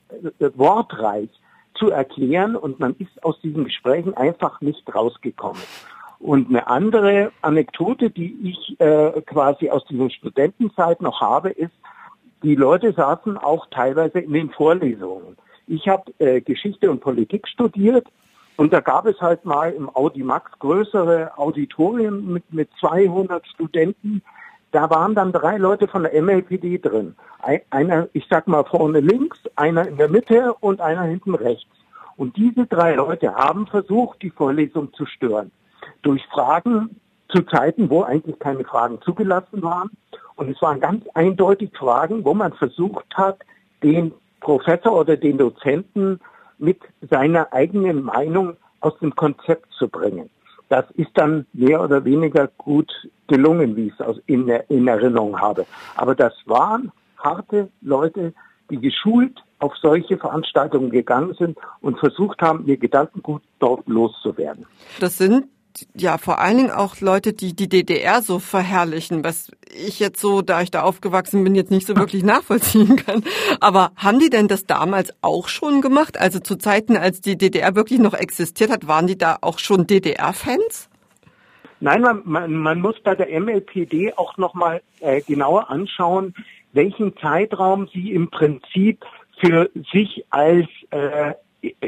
[0.57, 1.29] wortreich
[1.75, 5.63] zu erklären und man ist aus diesen Gesprächen einfach nicht rausgekommen.
[6.19, 11.73] Und eine andere Anekdote, die ich äh, quasi aus dieser Studentenzeit noch habe, ist,
[12.43, 15.37] die Leute saßen auch teilweise in den Vorlesungen.
[15.67, 18.07] Ich habe äh, Geschichte und Politik studiert
[18.57, 24.23] und da gab es halt mal im Audimax größere Auditorien mit, mit 200 Studenten.
[24.73, 27.15] Da waren dann drei Leute von der MLPD drin.
[27.71, 31.71] Einer, ich sag mal vorne links, einer in der Mitte und einer hinten rechts.
[32.17, 35.51] Und diese drei Leute haben versucht, die Vorlesung zu stören.
[36.03, 39.91] Durch Fragen zu Zeiten, wo eigentlich keine Fragen zugelassen waren.
[40.37, 43.41] Und es waren ganz eindeutig Fragen, wo man versucht hat,
[43.83, 46.19] den Professor oder den Dozenten
[46.59, 46.81] mit
[47.11, 50.31] seiner eigenen Meinung aus dem Konzept zu bringen.
[50.73, 52.91] Das ist dann mehr oder weniger gut
[53.27, 55.67] gelungen, wie ich es in, in Erinnerung habe.
[55.97, 58.33] Aber das waren harte Leute,
[58.71, 64.65] die geschult auf solche Veranstaltungen gegangen sind und versucht haben, ihr Gedankengut dort loszuwerden.
[64.99, 65.45] Das sind
[65.95, 70.43] ja vor allen Dingen auch Leute, die die DDR so verherrlichen, was ich jetzt so,
[70.43, 73.25] da ich da aufgewachsen bin, jetzt nicht so wirklich nachvollziehen kann.
[73.61, 76.19] Aber haben die denn das damals auch schon gemacht?
[76.19, 79.87] Also zu Zeiten, als die DDR wirklich noch existiert hat, waren die da auch schon
[79.87, 80.89] DDR-Fans?
[81.81, 86.35] Nein, man, man, man muss bei der MLPD auch nochmal äh, genauer anschauen,
[86.73, 89.05] welchen Zeitraum sie im Prinzip
[89.41, 91.35] für sich als äh,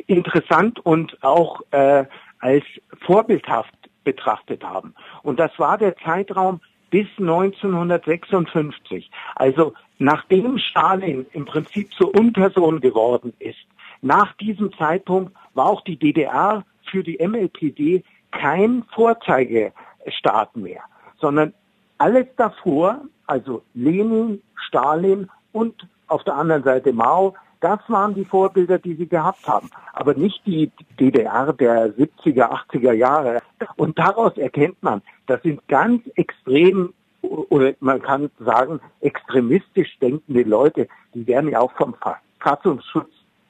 [0.06, 2.04] interessant und auch äh,
[2.44, 2.64] als
[3.06, 4.94] vorbildhaft betrachtet haben.
[5.22, 9.10] Und das war der Zeitraum bis 1956.
[9.34, 13.64] Also nachdem Stalin im Prinzip zur Unperson geworden ist,
[14.02, 20.82] nach diesem Zeitpunkt war auch die DDR für die MLPD kein Vorzeigestaat mehr,
[21.18, 21.54] sondern
[21.96, 27.32] alles davor, also Lenin, Stalin und auf der anderen Seite Mao,
[27.64, 32.92] das waren die Vorbilder, die sie gehabt haben, aber nicht die DDR der 70er, 80er
[32.92, 33.40] Jahre.
[33.76, 40.88] Und daraus erkennt man, das sind ganz extrem oder man kann sagen extremistisch denkende Leute,
[41.14, 41.94] die werden ja auch vom
[42.38, 43.08] Verfassungsschutz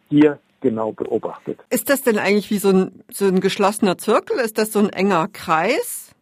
[0.08, 1.58] hier genau beobachtet.
[1.70, 4.38] Ist das denn eigentlich wie so ein, so ein geschlossener Zirkel?
[4.38, 6.14] Ist das so ein enger Kreis?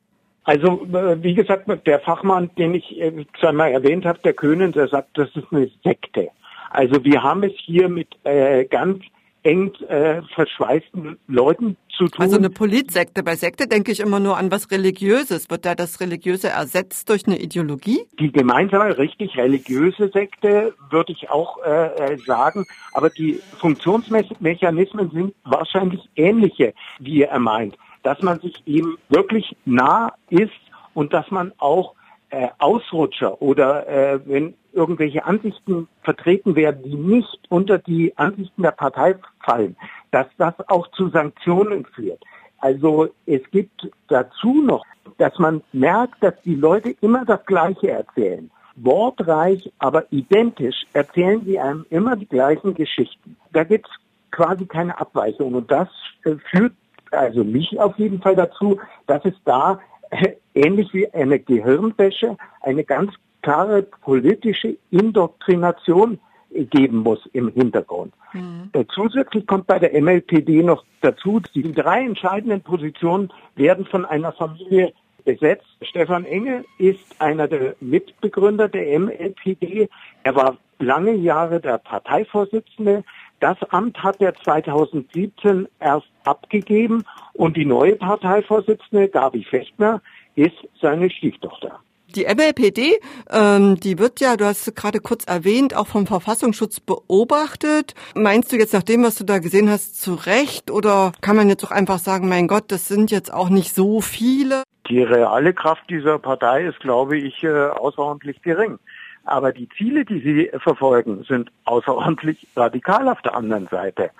[0.44, 4.88] Also äh, wie gesagt, der Fachmann, den ich äh, zweimal erwähnt habe, der König, der
[4.88, 6.31] sagt, das ist eine Sekte.
[6.72, 9.02] Also wir haben es hier mit äh, ganz
[9.42, 12.22] eng äh, verschweißten Leuten zu tun.
[12.22, 13.22] Also eine Politsekte.
[13.22, 15.50] Bei Sekte denke ich immer nur an was Religiöses.
[15.50, 18.06] Wird da das Religiöse ersetzt durch eine Ideologie?
[18.18, 22.66] Die gemeinsame, richtig religiöse Sekte würde ich auch äh, äh sagen.
[22.92, 27.76] Aber die Funktionsmechanismen sind wahrscheinlich ähnliche, wie er meint.
[28.02, 30.50] Dass man sich eben wirklich nah ist
[30.94, 31.94] und dass man auch
[32.33, 38.71] äh, Ausrutscher oder äh, wenn irgendwelche Ansichten vertreten werden, die nicht unter die Ansichten der
[38.71, 39.77] Partei fallen,
[40.12, 42.25] dass das auch zu Sanktionen führt.
[42.59, 44.83] Also es gibt dazu noch,
[45.18, 48.51] dass man merkt, dass die Leute immer das Gleiche erzählen.
[48.77, 53.37] Wortreich, aber identisch erzählen sie einem immer die gleichen Geschichten.
[53.53, 53.92] Da gibt es
[54.31, 55.53] quasi keine Abweichung.
[55.53, 55.88] Und das
[56.25, 56.73] äh, führt
[57.11, 59.81] also mich auf jeden Fall dazu, dass es da
[60.55, 66.18] ähnlich wie eine Gehirnwäsche eine ganz klare politische Indoktrination
[66.51, 68.12] geben muss im Hintergrund.
[68.33, 68.70] Mhm.
[68.72, 74.33] Äh, zusätzlich kommt bei der MLPD noch dazu, die drei entscheidenden Positionen werden von einer
[74.33, 74.92] Familie
[75.25, 75.66] besetzt.
[75.83, 79.88] Stefan Engel ist einer der Mitbegründer der MLPD.
[80.25, 83.05] Er war lange Jahre der Parteivorsitzende.
[83.42, 87.02] Das Amt hat er 2017 erst abgegeben
[87.33, 90.00] und die neue Parteivorsitzende, Gabi Fechtner,
[90.37, 91.81] ist seine Stieftochter.
[92.14, 93.00] Die MLPD,
[93.33, 97.94] ähm, die wird ja, du hast gerade kurz erwähnt, auch vom Verfassungsschutz beobachtet.
[98.14, 100.70] Meinst du jetzt nach dem, was du da gesehen hast, zu Recht?
[100.70, 104.00] Oder kann man jetzt auch einfach sagen, mein Gott, das sind jetzt auch nicht so
[104.00, 104.62] viele?
[104.88, 108.78] Die reale Kraft dieser Partei ist, glaube ich, äh, außerordentlich gering.
[109.24, 114.11] Aber die Ziele, die sie verfolgen, sind außerordentlich radikal auf der anderen Seite.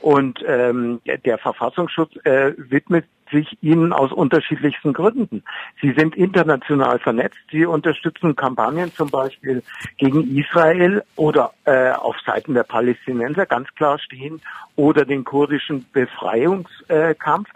[0.00, 5.42] Und ähm, der Verfassungsschutz äh, widmet sich ihnen aus unterschiedlichsten Gründen.
[5.80, 7.38] Sie sind international vernetzt.
[7.50, 9.62] Sie unterstützen Kampagnen zum Beispiel
[9.98, 14.40] gegen Israel oder äh, auf Seiten der Palästinenser ganz klar stehen
[14.76, 17.48] oder den kurdischen Befreiungskampf.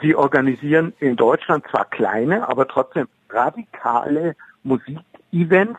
[0.00, 5.78] Sie organisieren in Deutschland zwar kleine, aber trotzdem radikale Musikevents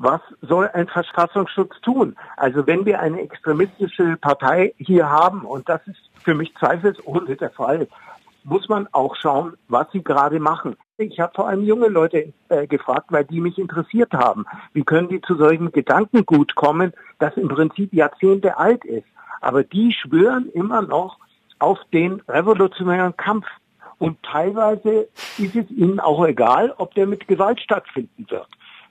[0.00, 2.16] was soll ein Verfassungsschutz tun?
[2.38, 7.50] Also wenn wir eine extremistische Partei hier haben, und das ist für mich zweifelsohne der
[7.50, 7.86] Fall,
[8.44, 10.74] muss man auch schauen, was sie gerade machen.
[10.96, 14.46] Ich habe vor allem junge Leute äh, gefragt, weil die mich interessiert haben.
[14.72, 19.06] Wie können die zu solchen Gedankengut kommen, das im Prinzip Jahrzehnte alt ist?
[19.42, 21.18] Aber die schwören immer noch
[21.58, 23.46] auf den revolutionären Kampf.
[23.98, 28.48] Und teilweise ist es ihnen auch egal, ob der mit Gewalt stattfinden wird.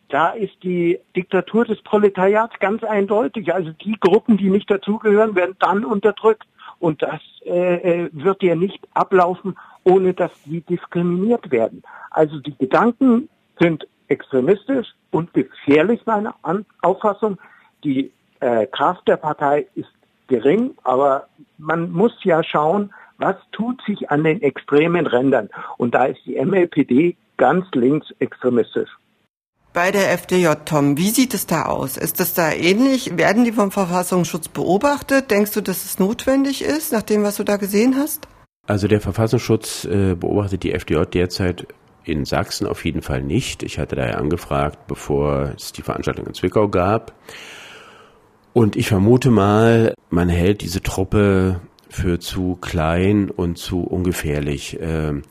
[0.10, 3.54] Da ist die Diktatur des Proletariats ganz eindeutig.
[3.54, 6.48] Also die Gruppen, die nicht dazugehören, werden dann unterdrückt.
[6.80, 11.84] Und das äh, äh wird ja nicht ablaufen, ohne dass die diskriminiert werden.
[12.10, 16.36] Also die Gedanken sind extremistisch und gefährlich meiner
[16.82, 17.38] Auffassung.
[17.84, 19.92] Die äh, Kraft der Partei ist
[20.28, 25.50] gering, aber man muss ja schauen, was tut sich an den extremen Rändern.
[25.78, 28.90] Und da ist die MLPD ganz links extremistisch.
[29.72, 31.96] Bei der FDJ, Tom, wie sieht es da aus?
[31.96, 33.18] Ist das da ähnlich?
[33.18, 35.30] Werden die vom Verfassungsschutz beobachtet?
[35.30, 38.28] Denkst du, dass es notwendig ist, nach dem, was du da gesehen hast?
[38.66, 41.68] Also der Verfassungsschutz äh, beobachtet die FDJ derzeit
[42.04, 43.62] in Sachsen auf jeden Fall nicht.
[43.62, 47.14] Ich hatte daher angefragt, bevor es die Veranstaltung in Zwickau gab.
[48.54, 54.80] Und ich vermute mal, man hält diese Truppe für zu klein und zu ungefährlich.
[54.82, 55.22] Ähm,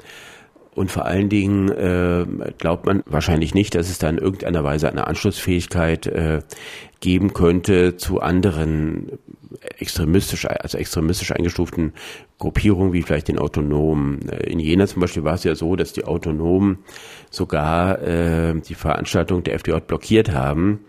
[0.78, 2.24] Und vor allen Dingen äh,
[2.56, 6.38] glaubt man wahrscheinlich nicht, dass es da in irgendeiner Weise eine Anschlussfähigkeit äh,
[7.00, 9.18] geben könnte zu anderen
[9.76, 11.94] extremistisch, also extremistisch eingestuften
[12.38, 14.20] Gruppierungen, wie vielleicht den Autonomen.
[14.28, 16.78] In Jena zum Beispiel war es ja so, dass die Autonomen
[17.28, 20.84] sogar äh, die Veranstaltung der FDJ blockiert haben,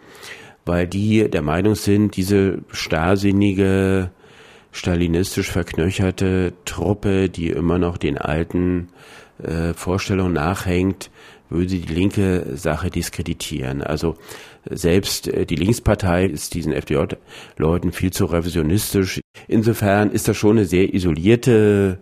[0.66, 4.12] weil die der Meinung sind, diese starrsinnige,
[4.72, 8.90] stalinistisch verknöcherte Truppe, die immer noch den alten
[9.44, 11.10] äh, Vorstellungen nachhängt,
[11.50, 13.82] würde die linke Sache diskreditieren.
[13.82, 14.16] Also
[14.70, 19.22] selbst äh, die Linkspartei ist diesen FDJ-Leuten viel zu revisionistisch.
[19.48, 22.00] Insofern ist das schon eine sehr isolierte,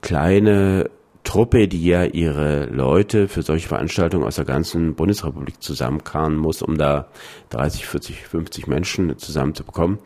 [0.00, 0.90] kleine
[1.24, 6.78] Truppe, die ja ihre Leute für solche Veranstaltungen aus der ganzen Bundesrepublik zusammenkarren muss, um
[6.78, 7.08] da
[7.50, 9.98] 30, 40, 50 Menschen zusammenzubekommen.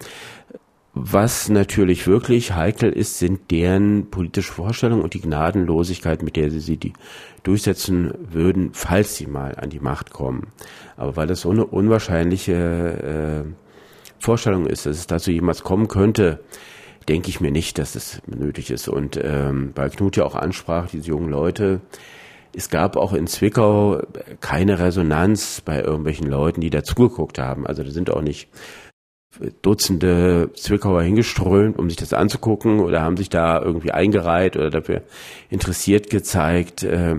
[0.95, 6.61] Was natürlich wirklich heikel ist, sind deren politische Vorstellungen und die Gnadenlosigkeit, mit der sie
[6.61, 6.93] sie die
[7.45, 10.49] durchsetzen würden, falls sie mal an die Macht kommen.
[10.99, 13.53] Aber weil das so eine unwahrscheinliche äh,
[14.19, 16.45] Vorstellung ist, dass es dazu jemals kommen könnte,
[17.09, 18.87] denke ich mir nicht, dass es nötig ist.
[18.87, 21.81] Und ähm, weil Knut ja auch ansprach, diese jungen Leute,
[22.55, 24.03] es gab auch in Zwickau
[24.41, 27.67] keine Resonanz bei irgendwelchen Leuten, die dazugeguckt haben.
[27.67, 28.51] Also da sind auch nicht
[29.63, 35.03] Dutzende Zwickauer hingeströmt, um sich das anzugucken oder haben sich da irgendwie eingereiht oder dafür
[35.49, 36.83] interessiert gezeigt.
[36.83, 37.17] Äh,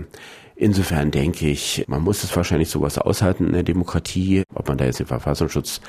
[0.54, 4.44] insofern denke ich, man muss es wahrscheinlich sowas aushalten in der Demokratie.
[4.54, 5.80] Ob man da jetzt den Verfassungsschutz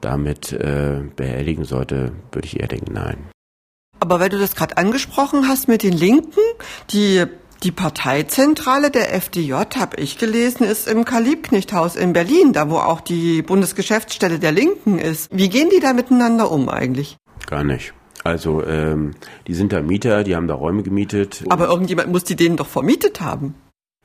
[0.00, 3.16] damit äh, behelligen sollte, würde ich eher denken, nein.
[4.00, 6.40] Aber weil du das gerade angesprochen hast mit den Linken,
[6.90, 7.24] die
[7.64, 13.00] die Parteizentrale der FDJ, habe ich gelesen, ist im Karl-Liebknecht-Haus in Berlin, da wo auch
[13.00, 15.30] die Bundesgeschäftsstelle der Linken ist.
[15.32, 17.16] Wie gehen die da miteinander um eigentlich?
[17.46, 17.94] Gar nicht.
[18.22, 19.12] Also ähm,
[19.46, 21.44] die sind da Mieter, die haben da Räume gemietet.
[21.48, 23.54] Aber irgendjemand muss die denen doch vermietet haben.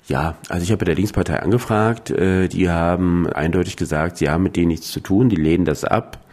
[0.07, 2.11] Ja, also ich habe bei der Linkspartei angefragt.
[2.11, 5.83] Äh, die haben eindeutig gesagt, sie haben mit denen nichts zu tun, die lehnen das
[5.83, 6.25] ab.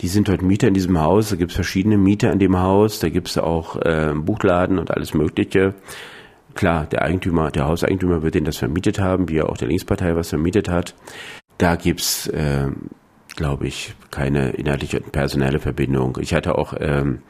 [0.00, 2.98] Die sind dort Mieter in diesem Haus, da gibt es verschiedene Mieter in dem Haus,
[2.98, 5.74] da gibt es auch äh, Buchladen und alles Mögliche.
[6.54, 10.28] Klar, der Eigentümer, der Hauseigentümer wird denen das vermietet haben, wie auch der Linkspartei was
[10.28, 10.94] vermietet hat.
[11.58, 12.68] Da gibt's, äh,
[13.36, 16.18] glaube ich, keine inhaltliche und personelle Verbindung.
[16.20, 17.22] Ich hatte auch ähm,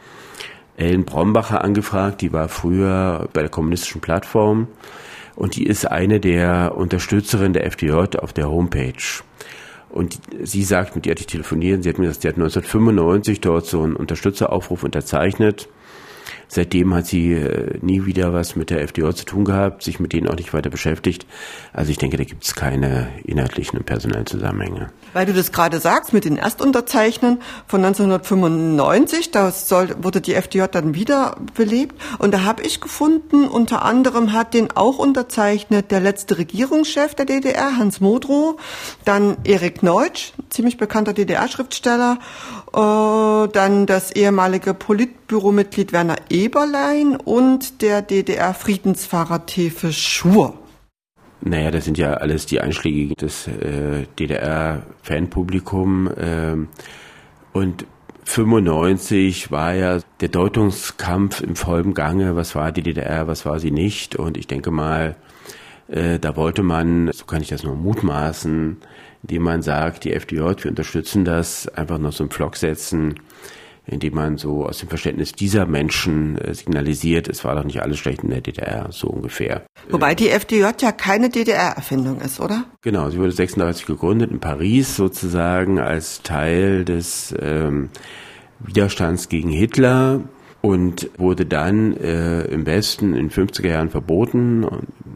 [0.77, 4.69] Ellen Brombacher angefragt, die war früher bei der kommunistischen Plattform
[5.37, 9.23] und die ist eine der Unterstützerinnen der FDJ auf der Homepage.
[9.91, 13.41] Und sie sagt, mit ihr hatte ich telefonieren, sie hat mir das, die hat 1995
[13.43, 15.69] dort so einen Unterstützeraufruf unterzeichnet
[16.55, 20.13] Seitdem hat sie äh, nie wieder was mit der FDJ zu tun gehabt, sich mit
[20.13, 21.27] denen auch nicht weiter beschäftigt.
[21.73, 24.91] Also ich denke, da gibt es keine inhaltlichen und personellen Zusammenhänge.
[25.15, 30.65] Weil du das gerade sagst mit den Erstunterzeichnern von 1995, da soll, wurde die FDJ
[30.71, 31.95] dann wieder belebt.
[32.19, 37.25] Und da habe ich gefunden, unter anderem hat den auch unterzeichnet der letzte Regierungschef der
[37.25, 38.61] DDR, Hans Modrow,
[39.07, 42.19] dann Erik Neutsch, ziemlich bekannter DDR-Schriftsteller,
[42.75, 50.59] äh, dann das ehemalige Politbüromitglied Werner Eberlein und der DDR-Friedensfahrer Tefe Schur.
[51.41, 56.09] Naja, das sind ja alles die Einschläge des äh, DDR-Fanpublikum.
[56.09, 56.57] Äh,
[57.53, 57.87] und
[58.25, 62.35] 95 war ja der Deutungskampf im vollen Gange.
[62.35, 64.17] Was war die DDR, was war sie nicht?
[64.17, 65.15] Und ich denke mal,
[65.87, 68.79] äh, da wollte man, so kann ich das nur mutmaßen,
[69.23, 73.15] indem man sagt, die FDJ, wir unterstützen das, einfach noch so einen Flock setzen,
[73.87, 77.99] indem man so aus dem Verständnis dieser Menschen äh, signalisiert, es war doch nicht alles
[77.99, 79.65] schlecht in der DDR, so ungefähr.
[79.91, 82.65] Wobei die FDJ ja keine DDR-Erfindung ist, oder?
[82.83, 87.91] Genau, sie wurde 36 gegründet in Paris sozusagen als Teil des ähm,
[88.61, 90.21] Widerstands gegen Hitler
[90.61, 94.65] und wurde dann äh, im Westen in 50er Jahren verboten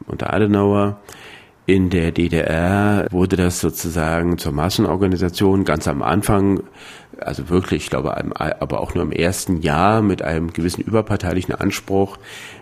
[0.07, 1.01] unter Adenauer
[1.67, 6.63] in der DDR wurde das sozusagen zur Massenorganisation ganz am Anfang,
[7.19, 12.19] also wirklich, ich glaube, aber auch nur im ersten Jahr mit einem gewissen überparteilichen Anspruch,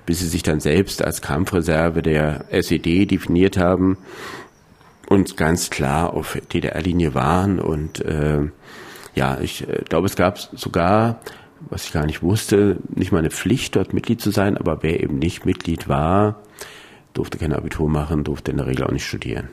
[0.06, 3.98] bis sie sich dann selbst als Kampfreserve der SED definiert haben
[5.08, 7.58] und ganz klar auf DDR-Linie waren.
[7.58, 8.48] Und äh,
[9.14, 11.20] ja, ich äh, glaube, es gab sogar,
[11.68, 15.02] was ich gar nicht wusste, nicht mal eine Pflicht, dort Mitglied zu sein, aber wer
[15.02, 16.36] eben nicht Mitglied war,
[17.14, 19.48] durfte kein Abitur machen, durfte in der Regel auch nicht studieren.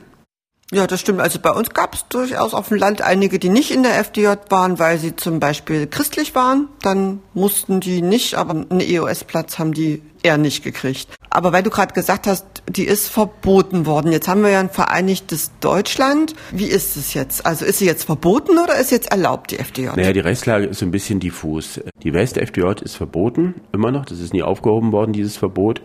[0.74, 1.20] Ja, das stimmt.
[1.20, 4.28] Also bei uns gab es durchaus auf dem Land einige, die nicht in der FDJ
[4.48, 6.68] waren, weil sie zum Beispiel christlich waren.
[6.80, 11.08] Dann mussten die nicht, aber einen EOS-Platz haben die eher nicht gekriegt.
[11.28, 14.12] Aber weil du gerade gesagt hast, die ist verboten worden.
[14.12, 16.34] Jetzt haben wir ja ein vereinigtes Deutschland.
[16.52, 17.44] Wie ist es jetzt?
[17.44, 19.88] Also ist sie jetzt verboten oder ist jetzt erlaubt, die FDJ?
[19.96, 21.80] Naja, die Rechtslage ist so ein bisschen diffus.
[22.02, 24.06] Die West-FDJ ist verboten, immer noch.
[24.06, 25.82] Das ist nie aufgehoben worden, dieses Verbot.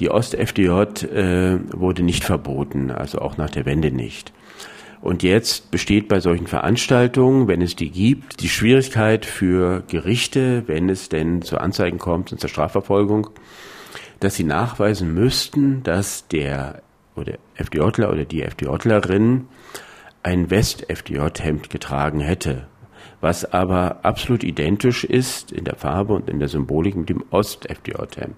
[0.00, 4.32] Die Ost-FDJ äh, wurde nicht verboten, also auch nach der Wende nicht.
[5.02, 10.88] Und jetzt besteht bei solchen Veranstaltungen, wenn es die gibt, die Schwierigkeit für Gerichte, wenn
[10.88, 13.30] es denn zu Anzeigen kommt und zur Strafverfolgung,
[14.20, 16.82] dass sie nachweisen müssten, dass der
[17.14, 19.48] oder FDJler oder die FDJlerin
[20.22, 22.66] ein West-FDJ-Hemd getragen hätte,
[23.20, 28.34] was aber absolut identisch ist in der Farbe und in der Symbolik mit dem Ost-FDJ-Hemd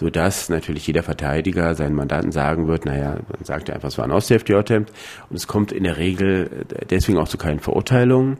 [0.00, 4.06] sodass natürlich jeder Verteidiger seinen Mandanten sagen wird, naja, dann sagt er einfach, es war
[4.06, 4.90] ein Ost-FDJ-Hemd
[5.28, 8.38] und es kommt in der Regel deswegen auch zu keinen Verurteilungen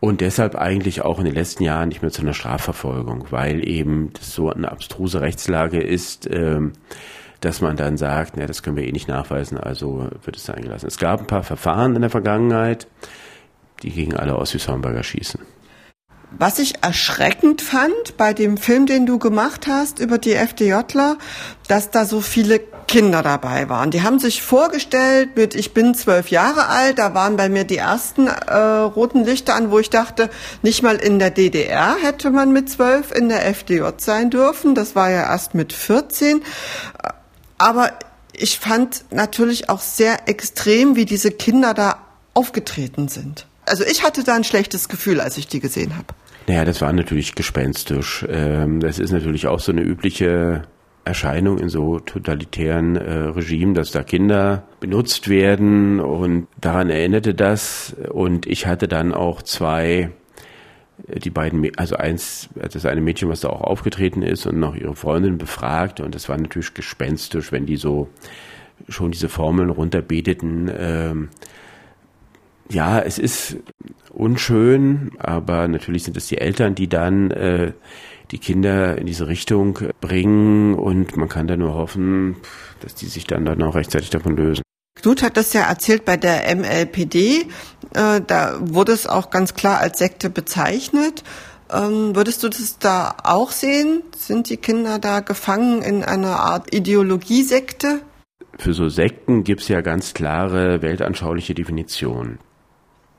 [0.00, 4.12] und deshalb eigentlich auch in den letzten Jahren nicht mehr zu einer Strafverfolgung, weil eben
[4.14, 6.72] das so eine abstruse Rechtslage ist, ähm,
[7.40, 10.88] dass man dann sagt, na, das können wir eh nicht nachweisen, also wird es eingelassen.
[10.88, 12.88] Es gab ein paar Verfahren in der Vergangenheit,
[13.84, 15.40] die gegen alle Ossi-Hornberger schießen.
[16.30, 21.18] Was ich erschreckend fand bei dem Film, den du gemacht hast über die FDJler,
[21.68, 23.90] dass da so viele Kinder dabei waren.
[23.90, 27.78] Die haben sich vorgestellt mit, ich bin zwölf Jahre alt, da waren bei mir die
[27.78, 30.28] ersten äh, roten Lichter an, wo ich dachte,
[30.62, 34.74] nicht mal in der DDR hätte man mit zwölf in der FDJ sein dürfen.
[34.74, 36.42] Das war ja erst mit 14.
[37.58, 37.92] Aber
[38.32, 41.98] ich fand natürlich auch sehr extrem, wie diese Kinder da
[42.34, 43.46] aufgetreten sind.
[43.66, 46.06] Also ich hatte da ein schlechtes Gefühl, als ich die gesehen habe.
[46.46, 48.24] Naja, das war natürlich gespenstisch.
[48.28, 50.62] Ähm, das ist natürlich auch so eine übliche
[51.04, 57.94] Erscheinung in so totalitären äh, Regimen, dass da Kinder benutzt werden und daran erinnerte das.
[58.10, 60.10] Und ich hatte dann auch zwei,
[61.08, 64.74] äh, die beiden, also eins, das eine Mädchen, was da auch aufgetreten ist und noch
[64.74, 68.08] ihre Freundin befragt und das war natürlich gespenstisch, wenn die so
[68.88, 70.70] schon diese Formeln runterbeteten.
[70.76, 71.28] Ähm,
[72.70, 73.56] ja, es ist
[74.10, 77.72] unschön, aber natürlich sind es die Eltern, die dann äh,
[78.30, 82.36] die Kinder in diese Richtung bringen und man kann da nur hoffen,
[82.80, 84.62] dass die sich dann dann auch rechtzeitig davon lösen.
[85.00, 87.46] Knut hat das ja erzählt bei der MLPD,
[87.94, 91.22] äh, da wurde es auch ganz klar als Sekte bezeichnet.
[91.72, 94.02] Ähm, würdest du das da auch sehen?
[94.16, 98.00] Sind die Kinder da gefangen in einer Art Ideologiesekte?
[98.58, 102.38] Für so Sekten gibt es ja ganz klare weltanschauliche Definitionen.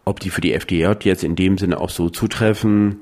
[0.07, 3.01] Ob die für die FDJ jetzt in dem Sinne auch so zutreffen,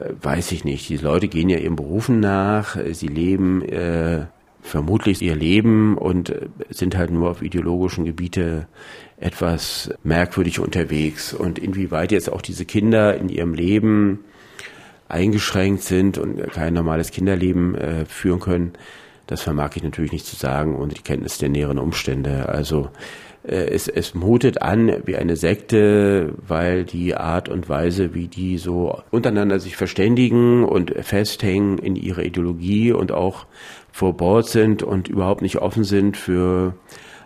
[0.00, 0.88] äh, weiß ich nicht.
[0.88, 4.24] Die Leute gehen ja ihren Berufen nach, sie leben äh,
[4.62, 8.68] vermutlich ihr Leben und äh, sind halt nur auf ideologischen Gebiete
[9.18, 11.34] etwas merkwürdig unterwegs.
[11.34, 14.20] Und inwieweit jetzt auch diese Kinder in ihrem Leben
[15.10, 18.72] eingeschränkt sind und kein normales Kinderleben äh, führen können,
[19.26, 22.48] das vermag ich natürlich nicht zu sagen ohne die Kenntnis der näheren Umstände.
[22.48, 22.88] Also
[23.42, 29.00] es, es mutet an wie eine Sekte, weil die Art und Weise, wie die so
[29.10, 33.46] untereinander sich verständigen und festhängen in ihrer Ideologie und auch
[33.92, 36.74] vor Bord sind und überhaupt nicht offen sind für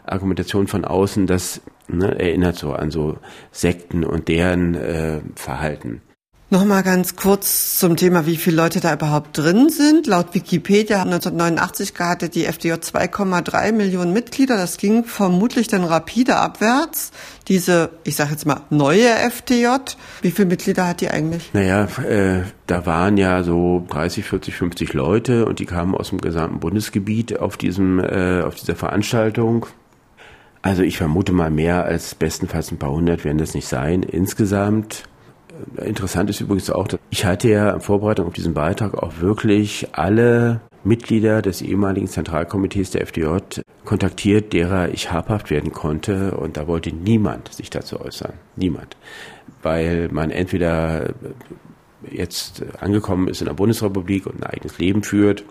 [0.07, 3.19] Argumentation von außen, das ne, erinnert so an so
[3.51, 6.03] Sekten und deren äh, Verhalten.
[6.55, 10.07] Nochmal ganz kurz zum Thema, wie viele Leute da überhaupt drin sind.
[10.07, 14.57] Laut Wikipedia 1989 hatte die FDJ 2,3 Millionen Mitglieder.
[14.57, 17.11] Das ging vermutlich dann rapide abwärts.
[17.49, 19.97] Diese, ich sage jetzt mal, neue FDJ.
[20.23, 21.51] Wie viele Mitglieder hat die eigentlich?
[21.55, 26.21] Naja, äh, da waren ja so 30, 40, 50 Leute und die kamen aus dem
[26.21, 29.67] gesamten Bundesgebiet auf diesem, äh, auf dieser Veranstaltung.
[30.63, 35.03] Also ich vermute mal mehr als bestenfalls ein paar hundert werden das nicht sein insgesamt.
[35.77, 39.89] Interessant ist übrigens auch, dass ich hatte ja in Vorbereitung auf diesen Beitrag auch wirklich
[39.93, 46.33] alle Mitglieder des ehemaligen Zentralkomitees der FDJ kontaktiert, derer ich habhaft werden konnte.
[46.33, 48.35] Und da wollte niemand sich dazu äußern.
[48.57, 48.97] Niemand.
[49.63, 51.15] Weil man entweder
[52.11, 55.45] jetzt angekommen ist in der Bundesrepublik und ein eigenes Leben führt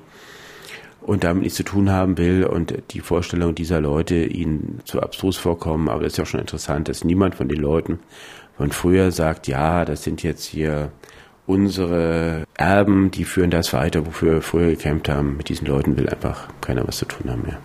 [1.02, 5.38] und damit nichts zu tun haben will und die Vorstellung dieser Leute ihnen zu abstrus
[5.38, 5.90] vorkommen.
[5.90, 8.00] Aber das ist ja auch schon interessant, dass niemand von den Leuten
[8.58, 10.92] von früher sagt, ja, das sind jetzt hier
[11.46, 15.38] unsere Erben, die führen das weiter, wofür wir früher gekämpft haben.
[15.38, 17.60] Mit diesen Leuten will einfach keiner was zu tun haben mehr.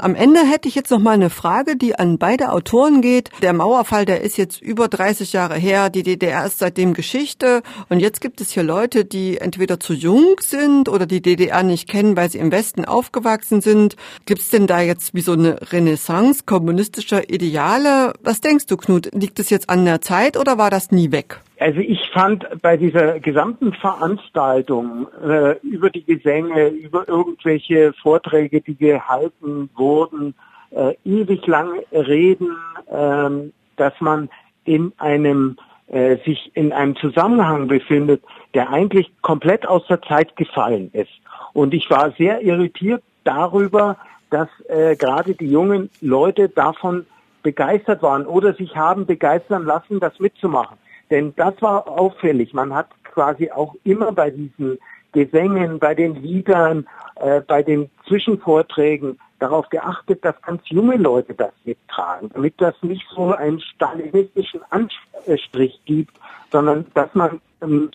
[0.00, 3.30] Am Ende hätte ich jetzt noch mal eine Frage, die an beide Autoren geht.
[3.42, 5.90] Der Mauerfall, der ist jetzt über 30 Jahre her.
[5.90, 7.64] Die DDR ist seitdem Geschichte.
[7.88, 11.88] Und jetzt gibt es hier Leute, die entweder zu jung sind oder die DDR nicht
[11.88, 13.96] kennen, weil sie im Westen aufgewachsen sind.
[14.24, 18.12] Gibt es denn da jetzt wie so eine Renaissance kommunistischer Ideale?
[18.22, 19.10] Was denkst du, Knut?
[19.12, 21.40] Liegt es jetzt an der Zeit oder war das nie weg?
[21.58, 28.76] Also ich fand bei dieser gesamten Veranstaltung äh, über die Gesänge, über irgendwelche Vorträge, die
[28.76, 30.34] gehalten wurden,
[30.70, 32.56] äh, ewig lang reden,
[32.86, 34.28] äh, dass man
[34.64, 35.56] in einem
[35.88, 38.22] äh, sich in einem Zusammenhang befindet,
[38.54, 41.10] der eigentlich komplett aus der Zeit gefallen ist.
[41.54, 43.96] Und ich war sehr irritiert darüber,
[44.30, 47.06] dass äh, gerade die jungen Leute davon
[47.42, 50.76] begeistert waren oder sich haben begeistern lassen, das mitzumachen.
[51.10, 52.52] Denn das war auffällig.
[52.54, 54.78] Man hat quasi auch immer bei diesen
[55.12, 56.86] Gesängen, bei den Liedern,
[57.16, 63.06] äh, bei den Zwischenvorträgen darauf geachtet, dass ganz junge Leute das mittragen, damit das nicht
[63.14, 66.14] so einen stalinistischen Anstrich gibt,
[66.50, 67.90] sondern dass man ähm,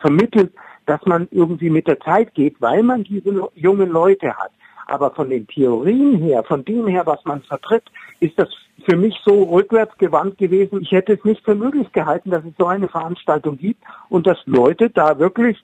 [0.00, 0.52] vermittelt,
[0.86, 4.50] dass man irgendwie mit der Zeit geht, weil man diese jungen Leute hat.
[4.92, 7.84] Aber von den Theorien her, von dem her, was man vertritt,
[8.20, 8.50] ist das
[8.84, 10.82] für mich so rückwärts gewandt gewesen.
[10.82, 14.36] Ich hätte es nicht für möglich gehalten, dass es so eine Veranstaltung gibt und dass
[14.44, 15.56] Leute da wirklich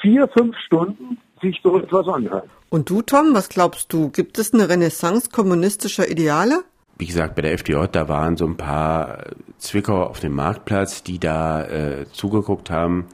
[0.00, 2.50] vier, fünf Stunden sich so etwas anhören.
[2.70, 4.10] Und du, Tom, was glaubst du?
[4.10, 6.64] Gibt es eine Renaissance kommunistischer Ideale?
[6.98, 9.26] Wie gesagt, bei der FDJ, da waren so ein paar
[9.58, 13.06] Zwickauer auf dem Marktplatz, die da äh, zugeguckt haben,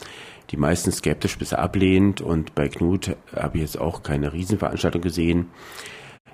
[0.51, 2.21] die meisten skeptisch bis ablehnend.
[2.21, 5.47] Und bei Knut habe ich jetzt auch keine Riesenveranstaltung gesehen.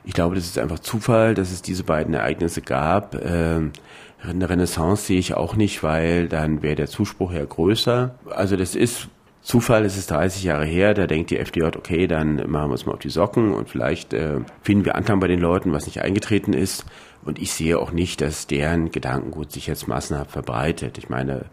[0.04, 3.14] Ich glaube, das ist einfach Zufall, dass es diese beiden Ereignisse gab.
[3.14, 8.14] Eine Renaissance sehe ich auch nicht, weil dann wäre der Zuspruch ja größer.
[8.30, 9.08] Also das ist
[9.42, 12.86] Zufall, es ist 30 Jahre her, da denkt die FDJ, okay, dann machen wir uns
[12.86, 16.00] mal auf die Socken und vielleicht äh, finden wir Anklang bei den Leuten, was nicht
[16.00, 16.86] eingetreten ist.
[17.26, 20.96] Und ich sehe auch nicht, dass deren Gedankengut sich jetzt massenhaft verbreitet.
[20.96, 21.44] Ich meine,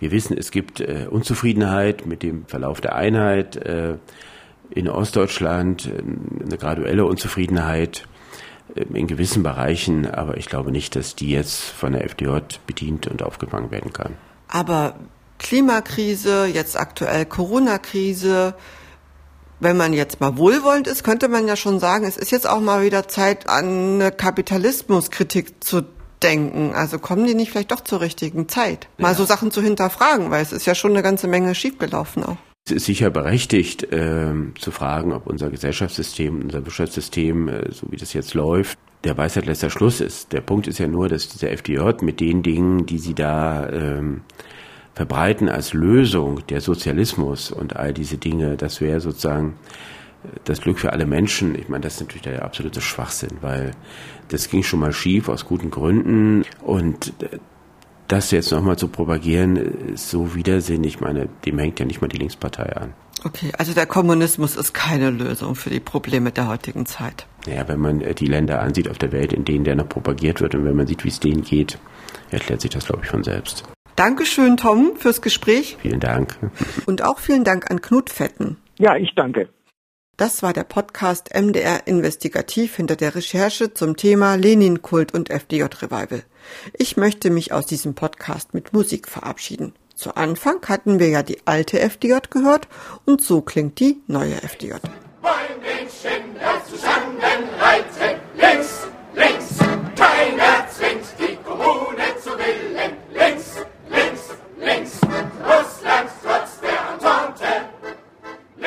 [0.00, 3.96] wir wissen, es gibt äh, Unzufriedenheit mit dem Verlauf der Einheit äh,
[4.70, 8.06] in Ostdeutschland, äh, eine graduelle Unzufriedenheit
[8.74, 13.06] äh, in gewissen Bereichen, aber ich glaube nicht, dass die jetzt von der FDJ bedient
[13.06, 14.14] und aufgefangen werden kann.
[14.48, 14.96] Aber
[15.38, 18.54] Klimakrise, jetzt aktuell Corona-Krise.
[19.60, 22.60] Wenn man jetzt mal wohlwollend ist, könnte man ja schon sagen, es ist jetzt auch
[22.60, 25.82] mal wieder Zeit, an Kapitalismuskritik zu
[26.24, 26.72] denken.
[26.74, 29.14] Also kommen die nicht vielleicht doch zur richtigen Zeit, mal ja.
[29.14, 32.36] so Sachen zu hinterfragen, weil es ist ja schon eine ganze Menge schiefgelaufen auch.
[32.66, 37.96] Es ist sicher berechtigt äh, zu fragen, ob unser Gesellschaftssystem, unser Wirtschaftssystem, äh, so wie
[37.96, 40.32] das jetzt läuft, der Weisheit letzter Schluss ist.
[40.32, 44.22] Der Punkt ist ja nur, dass dieser FDJ mit den Dingen, die sie da ähm,
[44.94, 49.56] verbreiten als Lösung der Sozialismus und all diese Dinge, das wäre sozusagen
[50.24, 51.54] äh, das Glück für alle Menschen.
[51.56, 53.72] Ich meine, das ist natürlich der absolute Schwachsinn, weil
[54.28, 57.38] das ging schon mal schief aus guten Gründen und äh,
[58.08, 60.96] das jetzt nochmal zu propagieren, ist so widersinnig.
[60.96, 62.92] Ich meine, dem hängt ja nicht mal die Linkspartei an.
[63.24, 67.26] Okay, also der Kommunismus ist keine Lösung für die Probleme der heutigen Zeit.
[67.46, 70.40] Naja, wenn man äh, die Länder ansieht auf der Welt, in denen der noch propagiert
[70.40, 71.78] wird und wenn man sieht, wie es denen geht,
[72.30, 73.64] erklärt sich das, glaube ich, von selbst.
[73.96, 75.78] Dankeschön, Tom, fürs Gespräch.
[75.80, 76.36] Vielen Dank.
[76.86, 78.58] Und auch vielen Dank an Knut Fetten.
[78.76, 79.48] Ja, ich danke.
[80.16, 86.22] Das war der Podcast MDR Investigativ hinter der Recherche zum Thema Lenin-Kult und FDJ-Revival.
[86.72, 89.74] Ich möchte mich aus diesem Podcast mit Musik verabschieden.
[89.96, 92.68] Zu Anfang hatten wir ja die alte FDJ gehört
[93.04, 94.74] und so klingt die neue FDJ.
[95.20, 96.63] Wollen den Schinder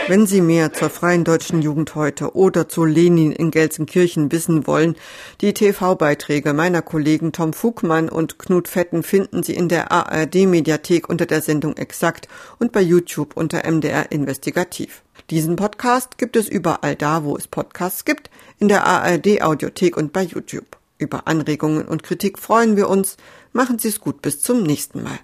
[0.08, 4.96] Wenn Sie mehr zur Freien Deutschen Jugend heute oder zu Lenin in Gelsenkirchen wissen wollen,
[5.42, 11.26] die TV-Beiträge meiner Kollegen Tom Fugmann und Knut Fetten finden Sie in der ARD-Mediathek unter
[11.26, 15.04] der Sendung Exakt und bei YouTube unter MDR Investigativ.
[15.30, 18.30] Diesen Podcast gibt es überall da, wo es Podcasts gibt,
[18.60, 20.78] in der ARD-Audiothek und bei YouTube.
[20.98, 23.18] Über Anregungen und Kritik freuen wir uns.
[23.52, 25.20] Machen Sie es gut, bis zum nächsten Mal.